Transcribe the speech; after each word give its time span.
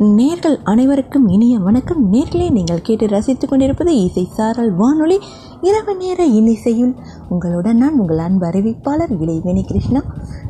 நேர்கள் 0.00 0.56
அனைவருக்கும் 0.62 1.28
இனிய 1.28 1.58
வணக்கம். 1.58 2.12
நேர்களே 2.12 2.50
நீங்கள் 2.50 2.82
கேட்டு 2.82 3.06
ரசித்து 3.06 3.48
கொண்டிருப்பது 3.48 3.92
இசை 4.00 4.24
சாரல் 4.24 4.72
வானொலி. 4.74 5.16
இரவு 5.60 5.96
நேர 5.96 6.26
இனிசையும் 6.28 6.92
உங்களுடன் 7.28 7.76
நான் 7.76 7.98
உங்கள் 7.98 8.18
அன்பு 8.18 8.46
அறிவிப்பாளர் 8.46 9.14
இளைவேணி 9.20 9.62
கிருஷ்ணா. 9.64 10.02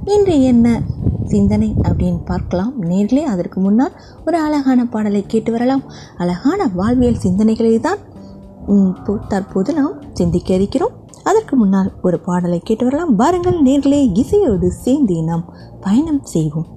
இன்று 0.04 0.42
என்ன 0.42 0.80
சிந்தனை 1.24 1.68
அப்படின்னு 1.88 2.24
பார்க்கலாம். 2.24 2.72
நேர்களே 2.90 3.22
அதற்கு 3.34 3.60
முன்னால் 3.60 3.94
ஒரு 4.26 4.38
அழகான 4.38 4.86
பாடலை 4.86 5.22
கேட்டு 5.26 5.52
வரலாம். 5.52 5.84
அழகான 6.16 6.70
வாழ்வியல் 6.74 7.22
சிந்தனைகளை 7.22 7.80
தான் 7.80 8.02
தற்போது 9.28 9.74
நாம் 9.74 10.02
சிந்திக்க 10.12 10.54
இருக்கிறோம். 10.54 10.96
அதற்கு 11.22 11.56
முன்னால் 11.56 11.92
ஒரு 12.02 12.20
பாடலை 12.20 12.58
கேட்டு 12.58 12.84
வரலாம். 12.84 13.16
பாருங்கள் 13.16 13.62
நேர்களே 13.62 14.02
இசையோடு 14.12 14.70
சேர்ந்து 14.70 15.22
நாம் 15.22 15.46
பயணம் 15.80 16.24
செய்வோம். 16.24 16.68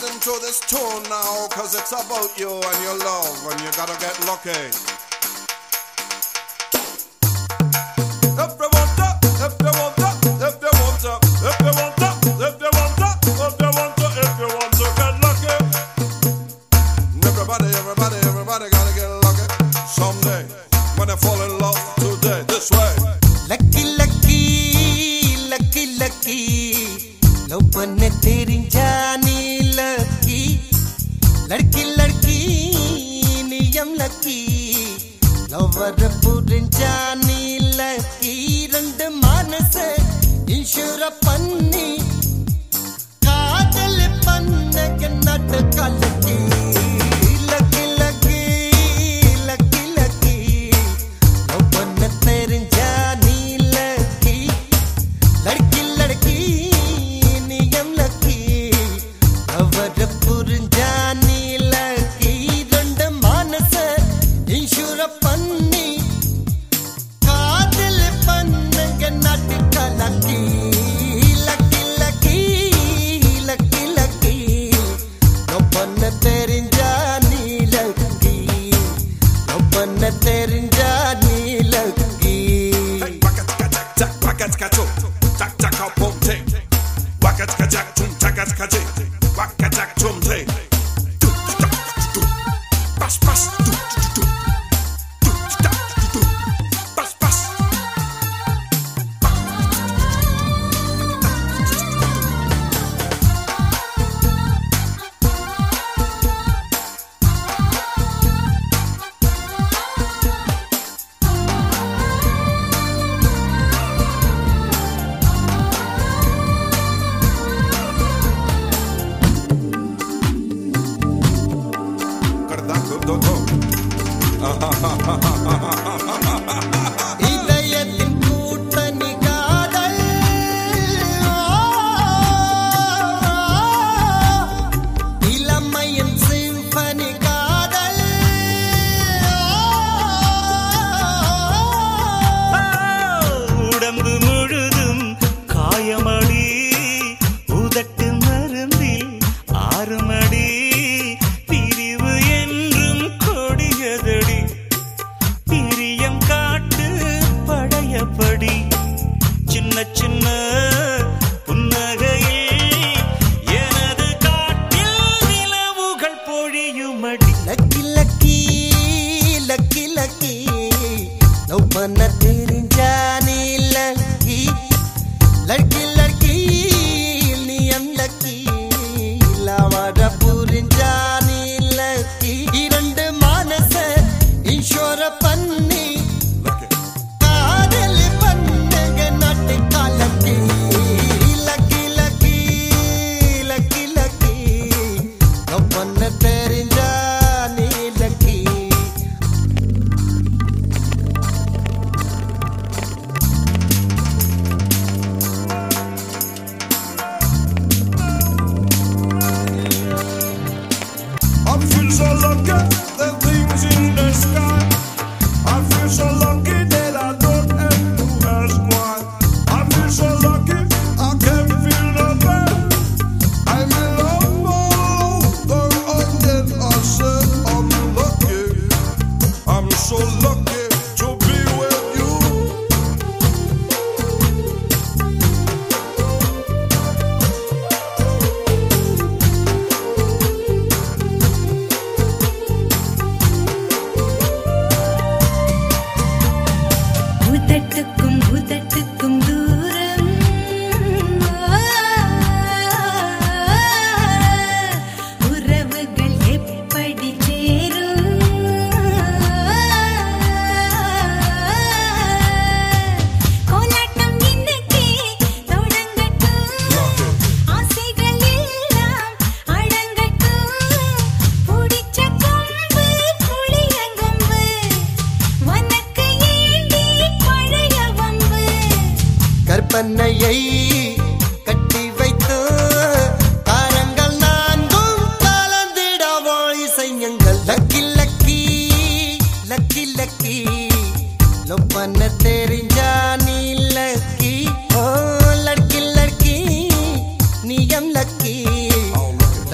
listening 0.00 0.20
to 0.20 0.40
this 0.40 0.60
tune 0.60 1.02
now, 1.04 1.46
cause 1.48 1.74
it's 1.74 1.92
about 1.92 2.38
you 2.38 2.50
and 2.50 2.82
your 2.84 2.98
love, 2.98 3.52
and 3.52 3.60
you 3.60 3.70
gotta 3.72 3.98
get 4.00 4.18
lucky. 4.26 5.05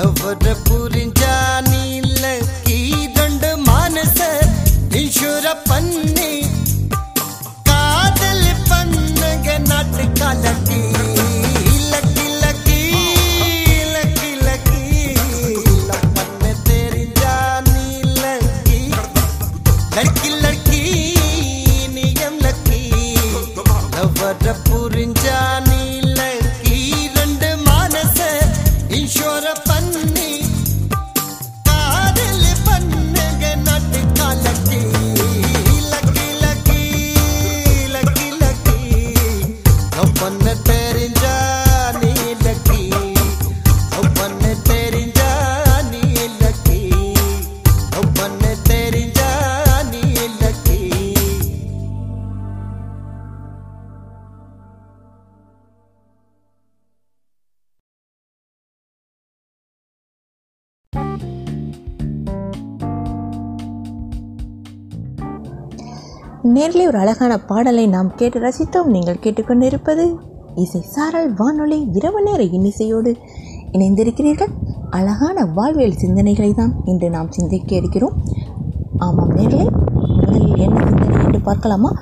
ఎవర 0.03 0.53
పూరించ 0.63 1.22
நேரிலே 66.55 66.85
ஒரு 66.91 66.99
அழகான 67.03 67.33
பாடலை 67.51 67.85
நாம் 67.95 68.09
கேட்டு 68.21 68.39
ரசித்தோம். 68.45 68.89
நீங்கள் 68.95 69.21
கேட்டுக்கொண்டிருப்பது 69.25 70.05
இசை 70.63 70.81
சாரல் 70.95 71.29
வானொலி 71.41 71.79
இரவு 71.99 72.21
நேர 72.23 72.41
இன்னிசையோடு 72.57 73.11
இணைந்திருக்கிறீர்கள். 73.77 74.53
அழகான 74.99 75.45
வாழ்வியல் 75.59 76.01
சிந்தனைகளை 76.03 76.51
தான் 76.55 76.73
இன்று 76.85 77.09
நாம் 77.17 77.31
சிந்திக்க 77.37 77.71
இருக்கிறோம். 77.77 78.17
ஆமாம் 79.07 79.33
நேர்களே 79.37 79.67
முதலில் 80.17 80.57
என்ன 80.67 80.79
சிந்தனை 80.89 81.21
என்று 81.27 81.41
பார்க்கலாமா? 81.49 81.93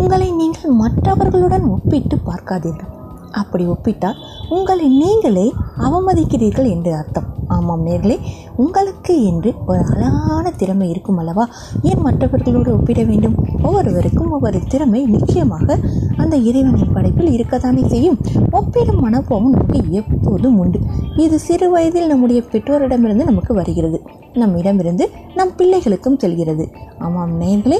உங்களை 0.00 0.28
நீங்கள் 0.40 0.78
மற்றவர்களுடன் 0.82 1.66
ஒப்பிட்டு 1.74 2.18
பார்க்காதீர்கள். 2.30 2.92
அப்படி 3.40 3.66
ஒப்பிட்டால் 3.74 4.20
உங்களை 4.50 4.88
நீங்களே 4.88 5.52
அவமதிக்கிறீர்கள் 5.78 6.70
என்று 6.70 6.96
அர்த்தம். 6.96 7.28
ஆமாம் 7.48 7.86
நேர்களே 7.86 8.18
உங்களுக்கு 8.56 9.24
என்று 9.24 9.54
ஒரு 9.66 9.84
அழகான 9.94 10.50
திறமை 10.50 10.88
இருக்கும் 10.88 11.16
அல்லவா? 11.16 11.48
ஏன் 11.82 12.00
மற்றவர்களோடு 12.00 12.72
ஒப்பிட 12.72 13.02
வேண்டும்? 13.04 13.34
ஒவ்வொருவருக்கும் 13.62 14.30
ஒவ்வொரு 14.30 14.60
திறமை 14.68 15.04
நிச்சயமாக 15.04 15.78
அந்த 16.16 16.36
இறைவனின் 16.36 16.92
படைப்பில் 16.92 17.40
இருக்கத்தானே 17.40 17.86
செய்யும். 17.86 18.18
ஒப்பிடும் 18.52 19.04
மனப்போவும் 19.04 19.48
நமக்கு 19.48 19.80
எப்போதும் 19.90 20.58
உண்டு. 20.58 20.78
இது 21.16 21.38
சிறு 21.38 21.70
வயதில் 21.70 22.06
நம்முடைய 22.06 22.42
பெற்றோரிடமிருந்து 22.52 23.24
நமக்கு 23.24 23.54
வருகிறது. 23.54 24.02
நம்மிடமிருந்து 24.34 25.10
நம் 25.34 25.56
பிள்ளைகளுக்கும் 25.56 26.18
செல்கிறது. 26.18 26.68
ஆமாம் 26.98 27.40
நேர்களே 27.40 27.78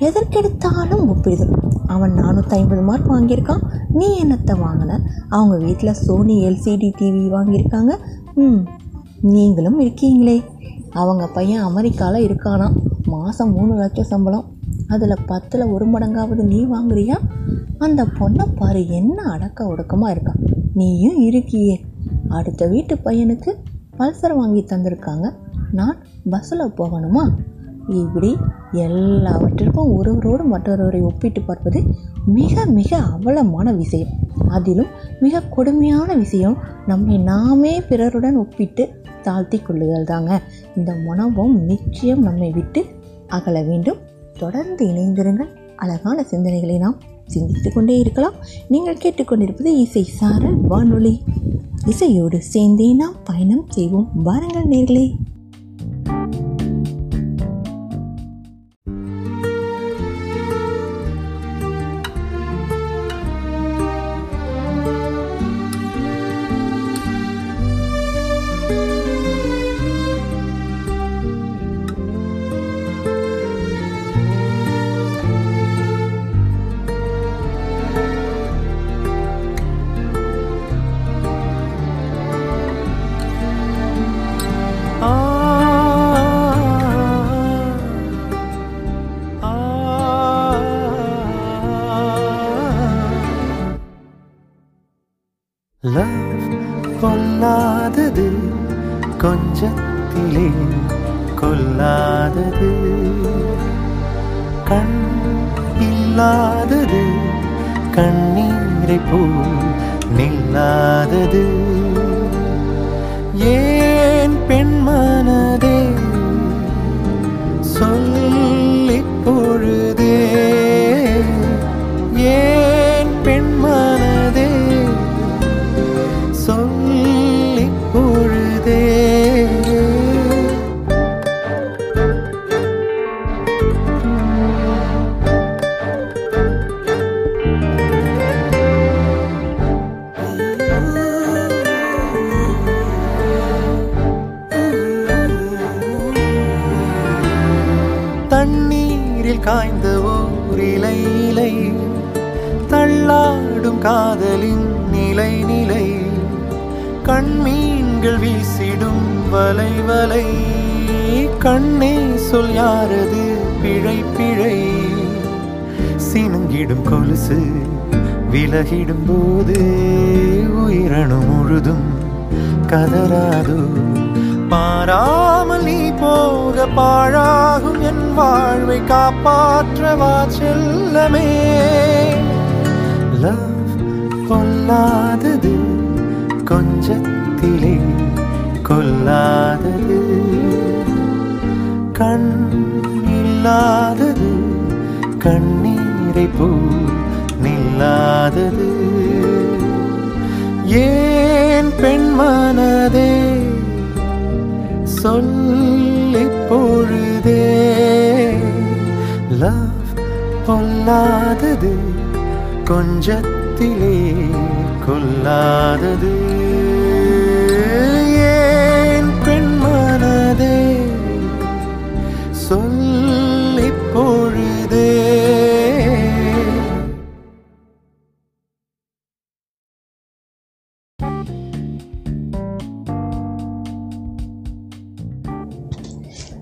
எதற்கெடுத்தாலும் 0.00 1.14
ஒப்பிடுதல். 1.14 1.65
அவன் 1.86 2.12
நானூற்றி 2.12 2.50
ஐம்பது 2.50 2.80
மார்க் 2.80 3.10
வாங்கியிருக்கான். 3.10 3.62
நீ 3.88 4.24
என்னத்தை 4.24 4.54
வாங்கின? 4.54 4.98
அவங்க 5.28 5.64
வீட்டில் 5.64 5.92
சோனி 5.92 6.48
எல்சிடி 6.48 6.92
டிவி 6.98 7.30
வாங்கியிருக்காங்க. 7.30 7.96
ம் 8.34 8.66
நீங்களும் 9.20 9.80
இருக்கீங்களே. 9.80 10.44
அவங்க 10.92 11.26
பையன் 11.26 11.62
அமெரிக்காவில் 11.62 12.28
இருக்கானா 12.28 12.70
மாதம் 13.04 13.52
மூணு 13.52 13.74
லட்சம் 13.74 14.04
சம்பளம். 14.04 14.44
அதில் 14.88 15.14
பத்தில் 15.26 15.64
ஒரு 15.64 15.86
மடங்காவது 15.86 16.44
நீ 16.44 16.64
வாங்குறியா? 16.64 17.16
அந்த 17.78 18.04
பொண்ணை 18.04 18.44
பாரு 18.56 18.88
என்ன 18.88 19.22
அடக்க 19.22 19.64
ஒடுக்கமாக 19.64 20.16
இருக்கான் 20.16 20.54
நீயும் 20.74 21.22
இருக்கியே. 21.22 21.80
அடுத்த 22.28 22.66
வீட்டு 22.66 22.94
பையனுக்கு 22.94 23.54
பல்சர் 23.98 24.36
வாங்கி 24.36 24.60
தந்திருக்காங்க. 24.60 25.32
நான் 25.72 25.96
பஸ்ஸில் 26.30 26.72
போகணுமா? 26.76 27.28
இப்படி 27.88 28.36
எல்லாவற்றிற்கும் 28.72 29.96
ஒருவரோடு 29.96 30.58
மற்றொருவரை 30.58 31.02
ஒப்பிட்டு 31.02 31.40
பார்ப்பது 31.40 31.82
மிக 32.26 32.64
மிக 32.66 32.96
அவலமான 32.96 33.72
விஷயம். 33.72 34.08
அதிலும் 34.48 34.86
மிக 35.20 35.40
கொடுமையான 35.40 36.14
விஷயம் 36.14 36.58
நம்மை 36.86 37.18
நாமே 37.18 37.80
பிறருடன் 37.80 38.36
ஒப்பிட்டு 38.36 39.02
தாழ்த்தி 39.22 39.58
கொள்ளுதல் 39.58 40.04
தாங்க 40.04 40.42
இந்த 40.76 40.94
மனோபம் 41.06 41.60
நிச்சயம் 41.60 42.22
நம்மை 42.22 42.50
விட்டு 42.50 42.84
அகல 43.28 43.62
வேண்டும். 43.62 43.96
தொடர்ந்து 44.38 44.86
இணைந்திருங்கள். 44.86 45.48
அழகான 45.76 46.26
சிந்தனைகளை 46.30 46.78
நாம் 46.78 47.00
சிந்தித்து 47.26 47.72
கொண்டே 47.72 47.98
இருக்கலாம். 47.98 48.32
நீங்கள் 48.68 48.96
கேட்டுக்கொண்டிருப்பது 48.96 49.64
இசை 49.64 50.02
சாரல் 50.02 50.56
வானொலி. 50.56 51.22
இசையோடு 51.86 52.36
சேர்ந்தே 52.36 52.94
நாம் 52.94 53.14
பயணம் 53.24 53.64
செய்வோம். 53.68 54.10
வாருங்கள் 54.14 54.66
நேர்களே. 54.66 55.14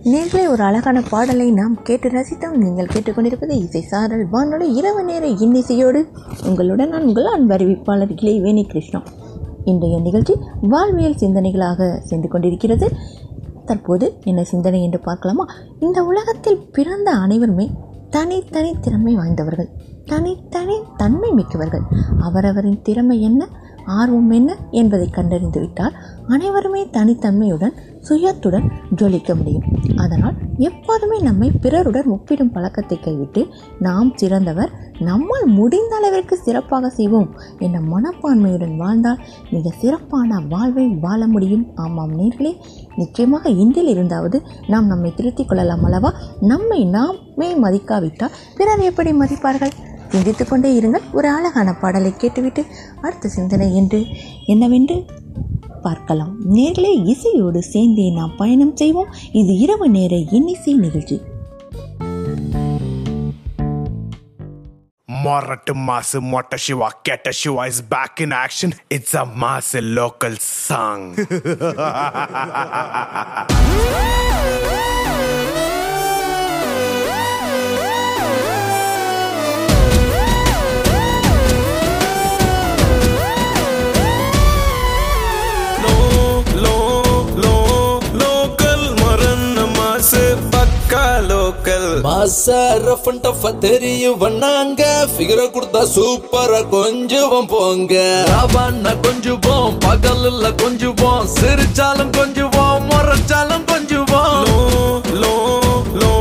நேர்களை 0.04 0.48
ஒரு 0.48 0.62
அழகான 0.62 1.02
பாடலை 1.10 1.52
நாம் 1.52 1.82
கேட்டு 1.82 2.08
ரசித்தோம். 2.08 2.56
நீங்கள் 2.56 2.86
கேட்டுக்கொண்டிருப்பது 2.86 3.50
இசை 3.50 3.80
சாரல் 3.80 4.28
வானொலி 4.28 4.74
இரவு 4.74 5.04
நேர 5.04 5.26
இன்னிசையோடு. 5.26 6.04
உங்களுடன் 6.46 6.88
நான் 6.88 7.04
உங்கள் 7.04 7.24
அன்பறிவிப்பாளர் 7.24 8.10
இளைவேணி 8.10 8.66
கிருஷ்ணா 8.66 9.02
இன்றைய 9.64 10.00
நிகழ்ச்சி 10.00 10.34
வாழ்வியல் 10.60 11.14
சிந்தனைகளாக 11.14 11.96
சென்று 11.96 12.28
கொண்டிருக்கிறது. 12.28 12.90
தற்போது 13.64 14.14
என்ன 14.24 14.44
சிந்தனை 14.44 14.82
என்று 14.82 15.00
பார்க்கலாமா? 15.00 15.46
இந்த 15.80 16.04
உலகத்தில் 16.04 16.68
பிறந்த 16.72 17.10
அனைவருமே 17.10 17.70
தனித்தனி 18.10 18.74
திறமை 18.80 19.16
வாய்ந்தவர்கள். 19.16 19.68
தனித்தனி 20.06 20.78
தன்மை 20.96 21.30
மிக்கவர்கள். 21.30 21.82
அவரவரின் 22.20 22.82
திறமை 22.82 23.20
என்ன? 23.20 23.48
ஆர்வம் 23.86 24.30
என்ன 24.30 24.56
என்பதை 24.70 25.10
கண்டறிந்துவிட்டால் 25.12 25.94
அனைவருமே 26.28 26.84
தனித்தன்மையுடன் 26.84 27.72
சுயத்துடன் 28.08 28.70
ஜொலிக்க 28.96 29.34
முடியும். 29.34 29.62
அதனால் 29.96 30.34
எப்போதுமே 30.58 31.18
நம்மை 31.18 31.50
பிறருடன் 31.60 32.06
ஒப்பிடும் 32.06 32.52
பழக்கத்தை 32.52 33.00
கைவிட்டு 33.00 33.46
நாம் 33.78 34.12
சிறந்தவர் 34.14 34.70
நம்மால் 34.98 35.46
முடிந்த 35.46 35.96
அளவிற்கு 35.96 36.36
சிறப்பாக 36.36 36.90
செய்வோம் 36.90 37.30
என்ற 37.58 37.80
மனப்பான்மையுடன் 37.80 38.76
வாழ்ந்தால் 38.76 39.18
மிக 39.50 39.70
சிறப்பான 39.70 40.40
வாழ்வை 40.48 40.88
வாழ 40.88 41.26
முடியும். 41.26 41.66
ஆமாம் 41.74 42.18
நேர்களே 42.18 42.56
நிச்சயமாக 42.96 43.48
இன்றில் 43.48 43.98
இருந்தாவது 43.98 44.40
நாம் 44.66 44.86
நம்மை 44.86 45.14
திருத்திக் 45.14 45.48
கொள்ளலாம் 45.48 45.84
அல்லவா? 45.84 46.12
நம்மை 46.40 46.84
நாமே 46.84 47.54
மதிக்காவிட்டால் 47.54 48.30
பிறர் 48.56 48.80
எப்படி 48.80 49.12
மதிப்பார்கள்? 49.12 49.70
சிந்தித்து 50.14 50.44
கொண்டே 50.48 50.70
இருங்கள். 50.80 51.04
ஒரு 51.18 51.28
அழகான 51.36 51.68
பாடலை 51.82 52.12
கேட்டுவிட்டு 52.22 52.62
அடுத்த 53.02 53.32
சிந்தனை 53.36 53.68
என்று 53.80 54.00
என்னவென்று 54.52 54.96
பார்க்கலாம். 55.86 56.32
நேர்களே 56.56 56.92
இசையோடு 57.12 57.60
சேர்ந்தே 57.72 58.06
நாம் 58.18 58.36
பயணம் 58.40 58.76
செய்வோம். 58.80 59.12
இது 59.40 59.52
இரவு 59.64 59.86
நேர 59.96 60.14
இன்னிசை 60.38 60.74
நிகழ்ச்சி. 60.84 61.18
மொரட்டு 65.24 65.72
mass 65.88 66.18
Motta 66.32 66.54
Siva 66.64 66.88
Ketta 67.06 67.30
Siva 67.40 67.62
is 67.72 67.82
back 67.94 68.20
in 68.24 68.34
action 68.44 68.74
it's 68.96 69.16
a 69.22 69.24
mass 69.42 69.80
local 69.98 70.38
song 70.66 71.06
மாசா 92.02 92.58
ரஃப் 92.84 93.08
அண்ட் 93.08 93.22
டஃப் 93.22 93.44
தெரியும் 93.60 94.18
வண்ணாங்க 94.20 94.82
ஃபிகரை 95.12 95.46
கொடுத்தா 95.48 95.82
சூப்பரா 95.92 96.60
கொஞ்சுவோம் 96.72 97.48
போங்க 97.48 97.94
ராவான்னா 98.30 98.92
கொஞ்சுவோம் 99.06 99.76
பகல்ல 99.84 100.50
கொஞ்சுவோம் 100.62 101.26
சிரிச்சாலும் 101.34 102.12
கொஞ்சுவோம் 102.12 102.86
முறைச்சாலும் 102.90 103.66
கொஞ்சுவோம் 103.70 104.50
லோ 105.22 105.22
லோ 105.22 105.34
லோ 106.00 106.12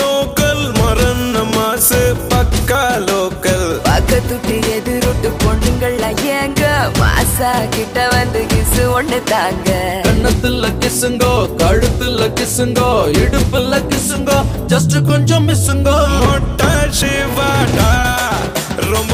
லோக்கல் 0.00 0.64
மரன் 0.78 1.26
மாசு 1.56 2.02
பக்கா 2.32 2.82
லோக்கல் 3.08 3.66
பக்கத்துட்டு 3.88 4.56
எதிரொட்டு 4.76 5.30
பொண்ணுங்கள் 5.44 5.98
ஏங்க? 6.34 6.62
மாசா 7.00 7.52
கிட்ட 7.74 7.98
வந்து 8.12 8.40
கிசு 8.74 8.84
ஒண்ணு 8.98 9.18
தாங்க. 9.22 9.70
கண்ணத்துல 10.06 10.68
கிசுங்கோ 10.82 11.32
கழுத்துல 11.60 12.26
கிசுங்கோ 12.38 12.86
இடுப்புல 13.20 13.78
கிசுங்கோ 13.90 14.38
ஜஸ்ட் 14.72 14.96
கொஞ்சம் 15.10 15.44
மிஸ்ஸுங்கோ. 15.48 15.96
மொட்டை 16.22 16.70
சிவாடா 16.98 17.90
ரொம்ப 18.90 19.12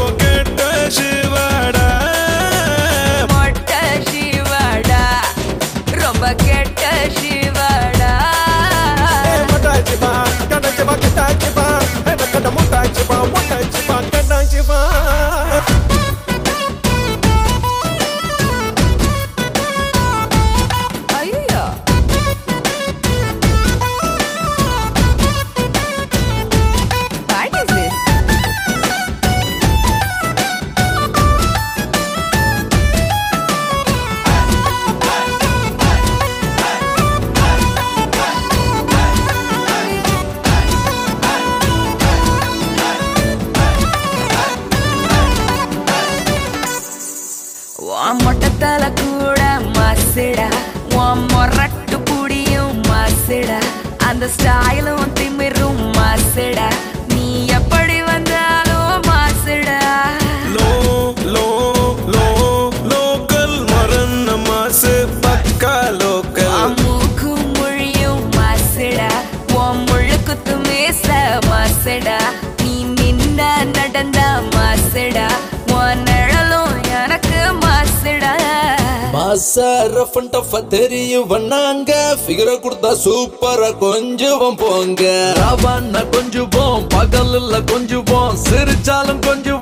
மாசா 80.01 80.21
ரஃப் 80.35 80.69
தெரியும் 80.69 81.27
வண்ணாங்க 81.31 81.93
ஃபிகரை 82.21 82.55
கொடுத்தா 82.65 82.91
சூப்பரா 83.05 83.69
கொஞ்சுவோம் 83.83 84.57
போங்க. 84.57 85.03
ராவான்னா 85.41 86.03
கொஞ்சுவோம் 86.15 86.85
பகல்ல 86.95 87.61
கொஞ்சுவோம் 87.73 88.33
சிரிச்சாலும் 88.47 89.21
கொஞ்சுவோம். 89.27 89.60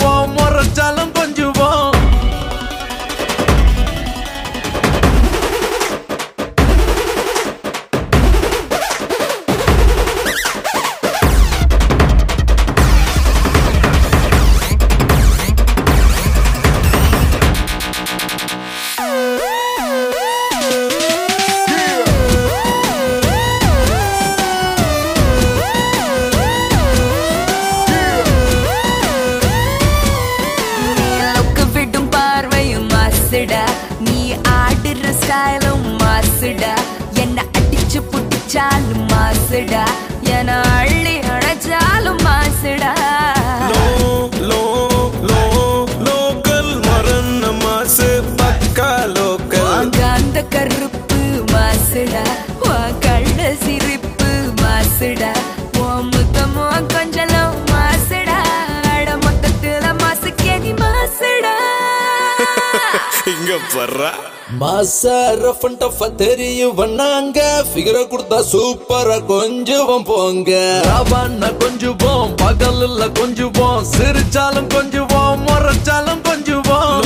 டஃப் 66.00 66.19
தெரியும் 66.21 66.75
வண்ணாங்க 66.78 67.38
ஃபிகரை 67.69 68.02
கொடுத்தா 68.11 68.38
சூப்பரா 68.50 69.17
கொஞ்சுவோம் 69.31 70.05
போங்க. 70.11 70.50
ராவான்னா 70.88 71.49
கொஞ்சுவோம் 71.62 72.31
பகல்ல 72.43 73.09
கொஞ்சுவோம் 73.19 73.83
சிரிச்சாலும் 73.95 74.69
கொஞ்சுவோம் 74.75 75.43
முறைச்சாலும் 75.47 76.23
கொஞ்சுவோம். 76.28 77.02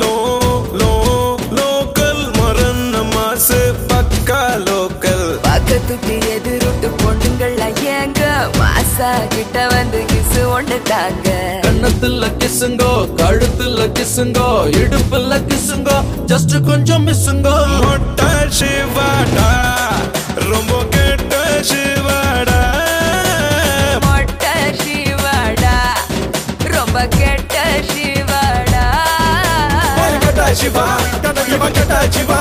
லோ 0.00 0.12
லோ 0.80 0.82
லோ 0.82 0.92
லோக்கல் 1.58 2.22
மரண்ண 2.38 3.02
மாசு 3.14 3.60
பக்கா 3.92 4.42
லோக்கல். 4.68 5.26
பக்கத்துக்கு 5.48 6.16
எதிரொட்டு 6.36 6.90
பொண்ணுங்கள 7.02 7.62
ஏங்க 7.96 8.22
மாசா 8.60 9.10
கிட்ட 9.36 9.66
வந்து 9.74 10.02
கிசு 10.12 10.42
ஒண்ணு 10.58 10.78
தாங்க. 10.92 11.28
கண்ணத்துல 11.66 12.24
கிசுங்கோ 12.40 12.92
கழுத்துல 13.20 13.84
கிசுங்கோ 13.98 14.48
இடுப்புல 14.80 15.34
கிசுங்கோ 15.50 15.96
ஜஸ்ட் 16.30 16.54
கொஞ்சம் 16.68 17.04
மிஸ்ஸுங்கோ 17.06 17.54
சிவாடா? 18.58 19.48
ரொம்ப 20.50 20.72
கெட்ட 20.94 21.34
சிவாடா? 21.68 22.58
மொட்டை 24.06 24.54
சிவாடா. 24.82 25.74
ரொம்ப 26.76 26.98
கெட்ட 27.18 27.56
சிவாடா. 27.92 28.84
கெட்ட 30.24 30.42
சிவா 30.60 30.86
கெட்ட 31.24 31.40
சிவா 31.50 31.68
கெட்ட 31.78 32.00
சிவா. 32.16 32.40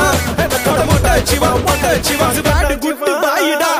மொட்டை 0.89 1.13
சிவா 1.23 1.49
மொட்டை 1.67 1.91
சிவா. 2.07 2.27
குட்டு 2.85 3.13
பாயிடா. 3.23 3.71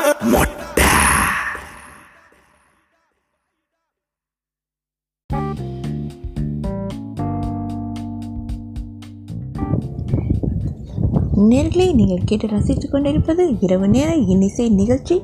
நேர்களை 11.48 11.92
நீங்கள் 11.94 12.24
கேட்டு 12.24 12.46
ரசித்துக் 12.46 12.90
கொண்டிருப்பது 12.90 13.56
இரவு 13.60 13.88
நேர 13.88 14.14
இன்னிசை 14.14 14.68
நிகழ்ச்சி. 14.68 15.22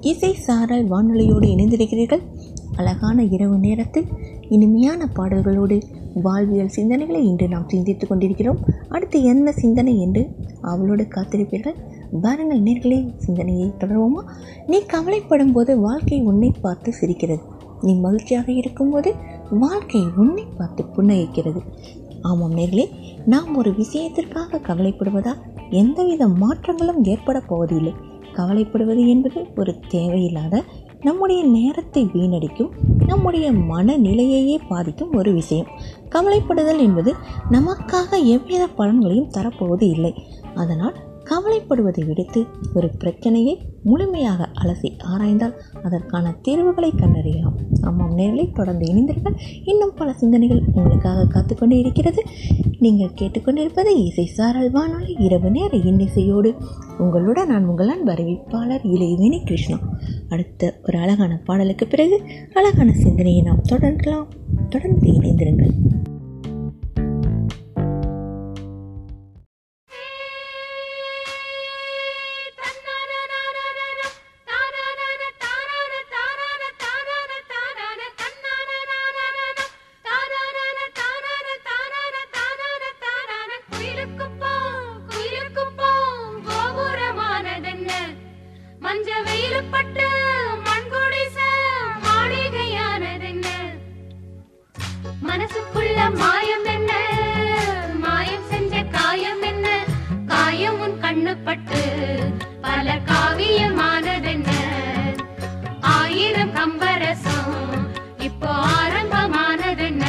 இசை 0.00 0.34
சாரல் 0.34 0.88
வானொலியோடு 0.88 1.46
இணைந்திருக்கிறீர்கள். 1.46 2.22
அழகான 2.76 3.24
இரவு 3.24 3.58
நேரத்தில் 3.58 4.06
இனிமையான 4.48 5.08
பாடல்களோடு 5.14 5.82
வாழ்வியல் 6.14 6.72
சிந்தனைகளை 6.76 7.22
இன்று 7.22 7.48
நாம் 7.48 7.68
சிந்தித்துக் 7.68 8.08
கொண்டிருக்கிறோம். 8.08 8.60
அடுத்து 8.88 9.22
என்ன 9.22 9.52
சிந்தனை 9.52 10.00
என்று 10.00 10.30
அவளோடு 10.60 11.02
காத்திருப்பீர்கள். 11.02 11.76
பாருங்கள் 12.20 12.62
நேர்களே 12.62 13.12
சிந்தனையை 13.16 13.72
தொடர்வோமா? 13.78 14.24
நீ 14.66 14.78
கவலைப்படும் 14.78 15.52
போது 15.52 15.80
வாழ்க்கை 15.80 16.22
உன்னை 16.22 16.52
பார்த்து 16.60 16.92
சிரிக்கிறது. 16.92 17.42
நீ 17.82 17.94
மகிழ்ச்சியாக 17.94 18.52
இருக்கும்போது 18.52 19.14
வாழ்க்கை 19.50 20.04
உன்னை 20.16 20.44
பார்த்து 20.56 20.84
புன்னகிக்கிறது. 20.96 21.60
ஆமாம் 22.28 22.56
நேர்களே 22.56 22.84
நாம் 23.26 23.56
ஒரு 23.56 23.70
விஷயத்திற்காக 23.74 24.60
கவலைப்படுவதால் 24.68 25.40
எந்தவித 25.70 26.22
மாற்றங்களும் 26.42 27.00
ஏற்பட 27.04 27.38
போவதில்லை. 27.40 27.92
கவலைப்படுவது 28.32 29.02
என்பது 29.08 29.40
ஒரு 29.56 29.72
தேவையில்லாத 29.88 30.54
நம்முடைய 31.00 31.40
நேரத்தை 31.44 32.02
வீணடிக்கும் 32.14 32.72
நம்முடைய 33.06 33.46
மனநிலையையே 33.52 34.56
பாதிக்கும் 34.68 35.12
ஒரு 35.12 35.30
விஷயம். 35.32 35.70
கவலைப்படுதல் 36.10 36.78
என்பது 36.78 37.10
நமக்காக 37.50 38.10
எவ்வித 38.26 38.62
பலன்களையும் 38.78 39.32
தரப்போவது 39.36 39.86
இல்லை. 39.90 40.12
அதனால் 40.54 40.96
கவலைப்படுவதை 41.30 42.06
விடுத்து 42.06 42.44
ஒரு 42.74 42.88
பிரச்சனையை 42.98 43.54
முழுமையாக 43.82 44.48
அலசி 44.62 44.90
ஆராய்ந்தால் 45.04 45.54
அதற்கான 45.82 46.34
தீர்வுகளை 46.42 46.90
கண்டறியலாம். 46.90 47.56
ஆமாம் 47.82 48.14
நேரில் 48.14 48.52
தொடர்ந்து 48.52 48.86
இணைந்தீர்கள் 48.92 49.36
இன்னும் 49.64 49.92
பல 49.96 50.12
சிந்தனைகள் 50.12 50.62
உங்களுக்காக 50.72 51.26
காத்துக்கொண்டே 51.26 51.78
இருக்கிறது. 51.78 52.22
நீங்கள் 52.78 53.14
கேட்டுக்கொண்டிருப்பது 53.20 53.86
இசை 53.86 54.26
சாரல் 54.26 54.70
வானொலி. 54.70 55.16
இரவு 55.18 55.50
நேர 55.50 55.76
இன்னிசையோடு 55.76 56.54
உங்களுடன் 56.98 57.48
நான் 57.48 57.66
உங்கள் 57.66 57.88
அன்பு 57.88 58.12
அறிவிப்பாளர் 58.12 58.86
இளையவேணி 58.94 59.44
கிருஷ்ணா. 59.44 59.78
அடுத்த 60.28 60.74
ஒரு 60.86 60.98
அழகான 60.98 61.40
பாடலுக்கு 61.44 61.86
பிறகு 61.86 62.22
அழகான 62.54 62.92
சிந்தனையை 62.92 63.42
நாம் 63.42 63.62
தொடரலாம் 63.62 64.28
தொடர்ந்து 64.68 65.12
இணைந்திருங்கள். 65.12 65.95
கண்ணுப்பட்டு 101.26 101.78
பல 102.64 102.88
காவியமானதென்ன? 103.08 104.50
ஆயிரம் 105.92 106.52
கம்பரசம் 106.52 107.56
இப்போ 108.18 108.50
ஆரம்பமானதென்ன? 108.74 110.04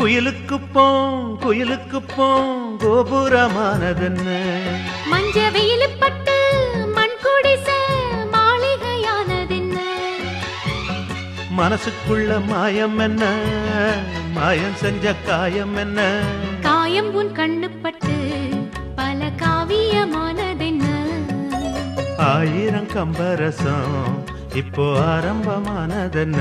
குயிலுக்கு 0.00 0.58
போம் 0.74 1.22
குயிலுக்கு 1.44 2.00
போம் 2.16 2.66
கோபுரமானதென்ன? 2.84 4.26
மஞ்ச 5.12 5.46
வெயிலுப்பட்டு 5.56 6.36
மண் 6.98 7.16
குடிச 7.24 7.68
மாளிகையானதென்ன? 8.34 9.78
மனசுக்குள்ள 11.60 12.40
மாயம் 12.52 12.98
என்ன? 12.98 13.24
மாயம் 14.36 14.78
செஞ்ச 14.84 15.16
காயம் 15.30 15.76
என்ன? 15.76 16.00
காயம் 16.62 17.12
உன் 17.14 17.32
கண்ணுப்பட்டு 17.32 18.17
காவியமானதென்ன 19.42 20.86
ஆயிரம் 22.30 22.90
கம்பரசம் 22.94 23.96
இப்போ 24.54 24.84
ஆரம்பமானதென்ன? 25.08 26.40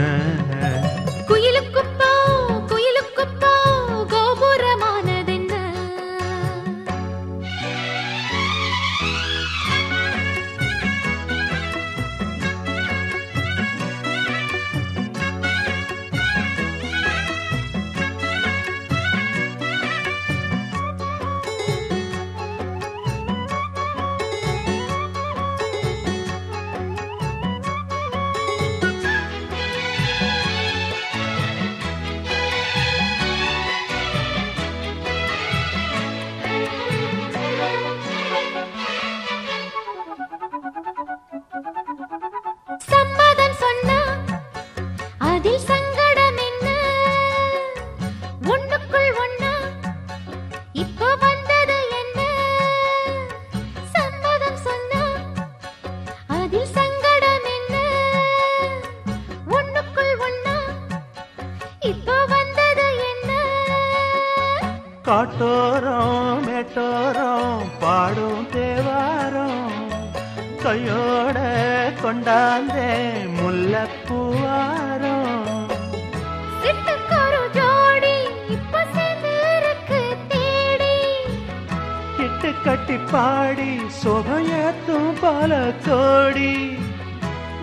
இட்டு 82.68 82.76
கட்டி 82.76 82.96
பாடி 83.12 83.72
சுகையத்தும் 84.04 85.12
பல 85.22 85.52
கோடி. 85.86 86.52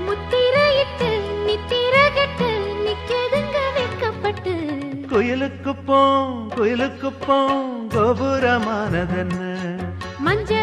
முத்திரையிட்டு 0.07 1.09
நித்திரகட்டு 1.47 2.49
நிக்கதுங்க 2.87 3.57
வைக்கப்பட்டு. 3.75 4.55
குயிலுக்கு 5.11 5.75
போம் 5.87 6.51
குயிலுக்கு 6.57 7.11
போம் 7.27 7.91
கோபுரமானதென்ன? 7.91 9.41
மஞ்ச 10.25 10.54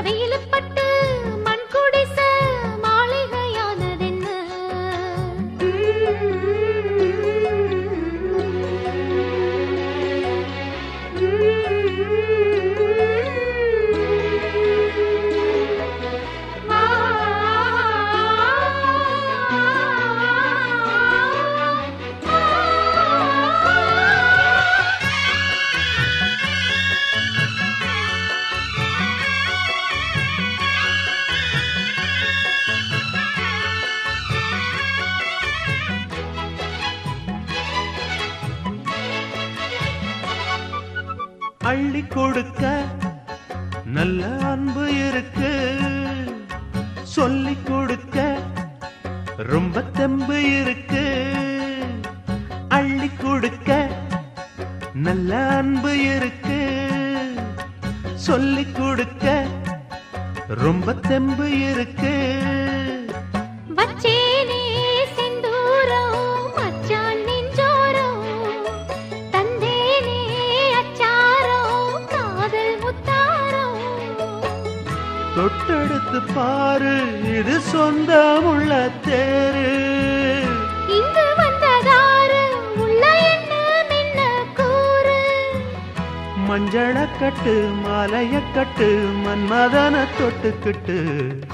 தொட்டுக்கிட்டு. 90.19 90.95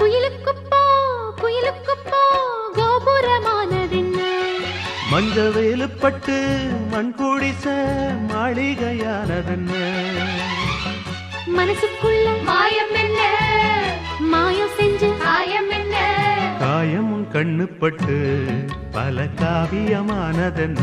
குயிலுக்கு 0.00 0.52
போ 0.70 0.80
குயிலுக்கு 1.40 1.94
போ 2.10 2.20
கோபுரமானதென்ன? 2.78 4.20
மஞ்ச 5.12 5.36
வேலுப்பட்டு 5.56 6.36
மண் 6.90 7.14
குடிச 7.14 7.64
மாளிகையானதென்ன? 8.30 9.72
மனசுக்குள்ள 11.56 12.26
மாயம் 12.42 12.94
என்ன? 12.94 13.20
மாயம் 14.32 14.74
செஞ்சு 14.78 15.16
காயம் 15.18 15.70
என்ன? 15.70 15.96
காயம் 16.60 17.14
கண்ணுப்பட்டு 17.32 18.16
பல 18.90 19.26
காவியமானதென்ன? 19.40 20.82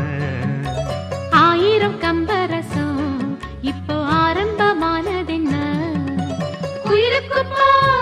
ஆயிரம் 1.31 1.99
கம்பரசம் 1.99 2.64
குயிலுக்கு 7.27 7.94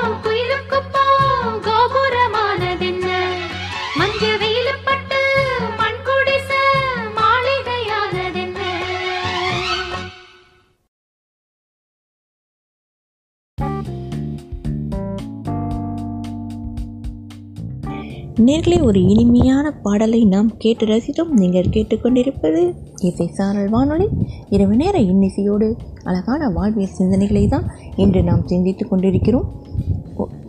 நேர்களே 18.54 18.78
ஒரு 18.88 19.00
இனிமையான 19.12 19.68
பாடலை 19.84 20.20
நாம் 20.32 20.50
கேட்டு 20.64 20.86
ரசித்தோம். 20.86 21.30
நீங்கள் 21.42 21.70
கேட்டுக்கொண்டிருப்பது 21.76 22.60
இசை 23.08 23.26
சாரல் 23.38 23.70
வானொலி. 23.70 24.08
இரவு 24.56 24.76
நேர 24.82 24.96
இன்னிசையோடு 25.12 25.68
அழகான 26.04 26.50
வாழ்வியல் 26.50 26.94
சிந்தனைகளை 27.00 27.44
தான் 27.48 27.66
இன்று 27.96 28.22
நாம் 28.24 28.44
சிந்தித்து 28.48 28.86
கொண்டிருக்கிறோம். 28.88 29.48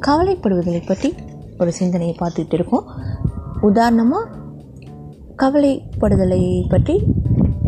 கவலைப்படுவதை 0.06 0.82
பற்றி 0.86 1.10
ஒரு 1.58 1.72
சிந்தனையை 1.72 2.14
பார்த்துட்டு 2.20 2.52
இருக்கோம். 2.52 2.88
உதாரணமாக 3.60 4.28
கவலைப்படுதலை 5.42 6.42
பற்றி 6.74 6.96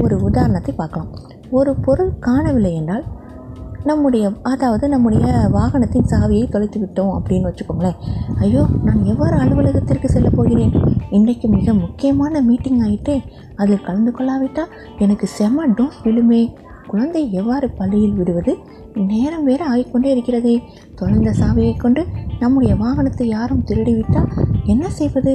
ஒரு 0.05 0.18
உதாரணத்தை 0.22 0.75
பார்க்கலாம். 0.83 1.11
ஒரு 1.51 1.75
பொருள் 1.87 2.12
காணவில்லை 2.29 2.75
என்றால் 2.75 3.07
நம்முடைய 3.87 4.33
அதாவது 4.42 4.88
நம்முடைய 4.88 5.25
வாகனத்தின் 5.53 6.09
சாவியை 6.11 6.44
தொலைத்து 6.51 6.79
விட்டோம் 6.81 7.12
அப்படின்னு 7.16 7.49
வச்சுக்கோங்களேன். 7.49 7.99
ஐயோ 8.38 8.62
நான் 8.85 9.03
எவ்வாறு 9.05 9.37
அலுவலகத்திற்கு 9.37 10.09
செல்ல 10.09 10.31
போகிறேன்? 10.31 10.72
இன்றைக்கு 11.11 11.49
மிக 11.49 11.75
முக்கியமான 11.75 12.40
மீட்டிங் 12.40 12.81
ஆகிட்டே 12.81 13.16
அதில் 13.57 13.87
கலந்து 13.88 14.12
கொள்ளாவிட்டால் 14.12 14.72
எனக்கு 14.99 15.27
செம 15.27 15.66
டோஸ் 15.68 16.01
விழுமே. 16.05 16.42
குழந்தை 16.87 17.22
எவ்வாறு 17.33 17.68
பள்ளியில் 17.70 18.14
விடுவது? 18.14 18.53
நேரம் 19.07 19.44
வேறு 19.44 19.64
ஆகிக்கொண்டே 19.75 20.11
இருக்கிறதே. 20.14 20.55
தொலைந்த 21.00 21.30
சாவியை 21.40 21.74
கொண்டு 21.76 22.02
நம்முடைய 22.42 22.72
வாகனத்தை 22.82 23.26
யாரும் 23.26 23.64
திருடிவிட்டால் 23.68 24.30
என்ன 24.72 24.87
செய்வது? 24.98 25.32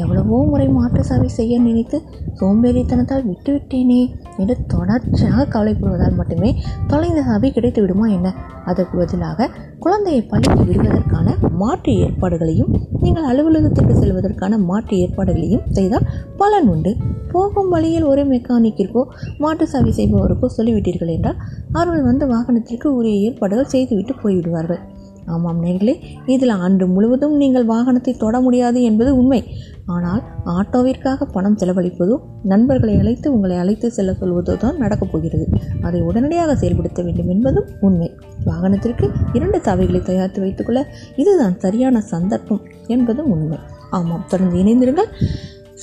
எவ்வளவோ 0.00 0.36
முறை 0.50 0.66
மாற்று 0.76 1.02
சாவி 1.04 1.28
செய்ய 1.36 1.58
நினைத்து 1.58 1.98
சோம்பேறித்தனத்தால் 2.38 3.26
விட்டுவிட்டேனே 3.28 4.00
என்று 4.40 4.54
தொடர்ச்சியாக 4.72 5.46
கவலைப்படுவதால் 5.54 6.18
மட்டுமே 6.20 6.50
தொலைந்த 6.90 7.20
சாவி 7.28 7.50
கிடைத்து 7.50 7.80
விடுமா 7.82 8.06
என்ன? 8.16 8.28
அதற்கு 8.70 8.96
பதிலாக 9.00 9.48
குழந்தையை 9.84 10.22
பள்ளிக்கு 10.30 10.64
விடுவதற்கான 10.68 11.28
மாற்று 11.60 11.92
ஏற்பாடுகளையும் 12.04 12.72
நீங்கள் 13.04 13.28
அலுவலகத்திற்கு 13.30 13.94
செல்வதற்கான 14.02 14.58
மாற்று 14.70 14.96
ஏற்பாடுகளையும் 15.04 15.66
செய்தால் 15.78 16.08
பலன் 16.40 16.68
உண்டு. 16.74 16.92
போகும் 17.32 17.70
வழியில் 17.74 18.08
ஒரு 18.12 18.24
மெக்கானிக்கிற்கோ 18.32 19.02
மாற்று 19.44 19.66
சாவி 19.72 19.92
செய்பவருக்கோ 19.98 20.48
சொல்லிவிட்டீர்கள் 20.56 21.14
என்றால் 21.16 21.38
அவர்கள் 21.72 22.08
வந்து 22.10 22.26
வாகனத்திற்கு 22.34 22.88
உரிய 22.98 23.26
ஏற்பாடுகள் 23.28 23.72
செய்துவிட்டு 23.74 24.14
போய்விடுவார்கள். 24.24 24.82
ஆமாம் 25.26 25.64
நேர்களே 25.64 25.94
இதில் 26.26 26.48
ஆண்டு 26.48 26.86
முழுவதும் 26.86 27.36
நீங்கள் 27.36 27.66
வாகனத்தை 27.66 28.16
தொட 28.16 28.40
முடியாது 28.40 28.82
என்பது 28.82 29.16
உண்மை. 29.16 29.44
ஆனால் 29.86 30.22
ஆட்டோவிற்காக 30.46 31.24
பணம் 31.24 31.56
செலவழிப்பதோ 31.56 32.18
நண்பர்களை 32.42 32.98
அழைத்து 32.98 33.32
உங்களை 33.32 33.56
அழைத்து 33.56 33.90
செல்ல 33.90 34.16
சொல்வதோ 34.20 34.56
தான் 34.56 34.76
நடக்கப் 34.76 35.12
போகிறது. 35.12 35.46
அதை 35.82 36.02
உடனடியாக 36.02 36.56
செயல்படுத்த 36.56 37.02
வேண்டும் 37.02 37.28
என்பதும் 37.28 37.64
உண்மை. 37.80 38.10
வாகனத்திற்கு 38.44 39.10
இரண்டு 39.32 39.58
சாவிகளை 39.58 40.02
தயாரித்து 40.02 40.40
வைத்துக்கொள்ள 40.40 40.86
இதுதான் 41.16 41.58
சரியான 41.58 42.00
சந்தர்ப்பம் 42.00 42.62
என்பதும் 42.86 43.30
உண்மை. 43.30 43.58
ஆமாம் 43.90 44.24
தொடர்ந்து 44.28 44.58
இணைந்திருங்கள். 44.58 45.10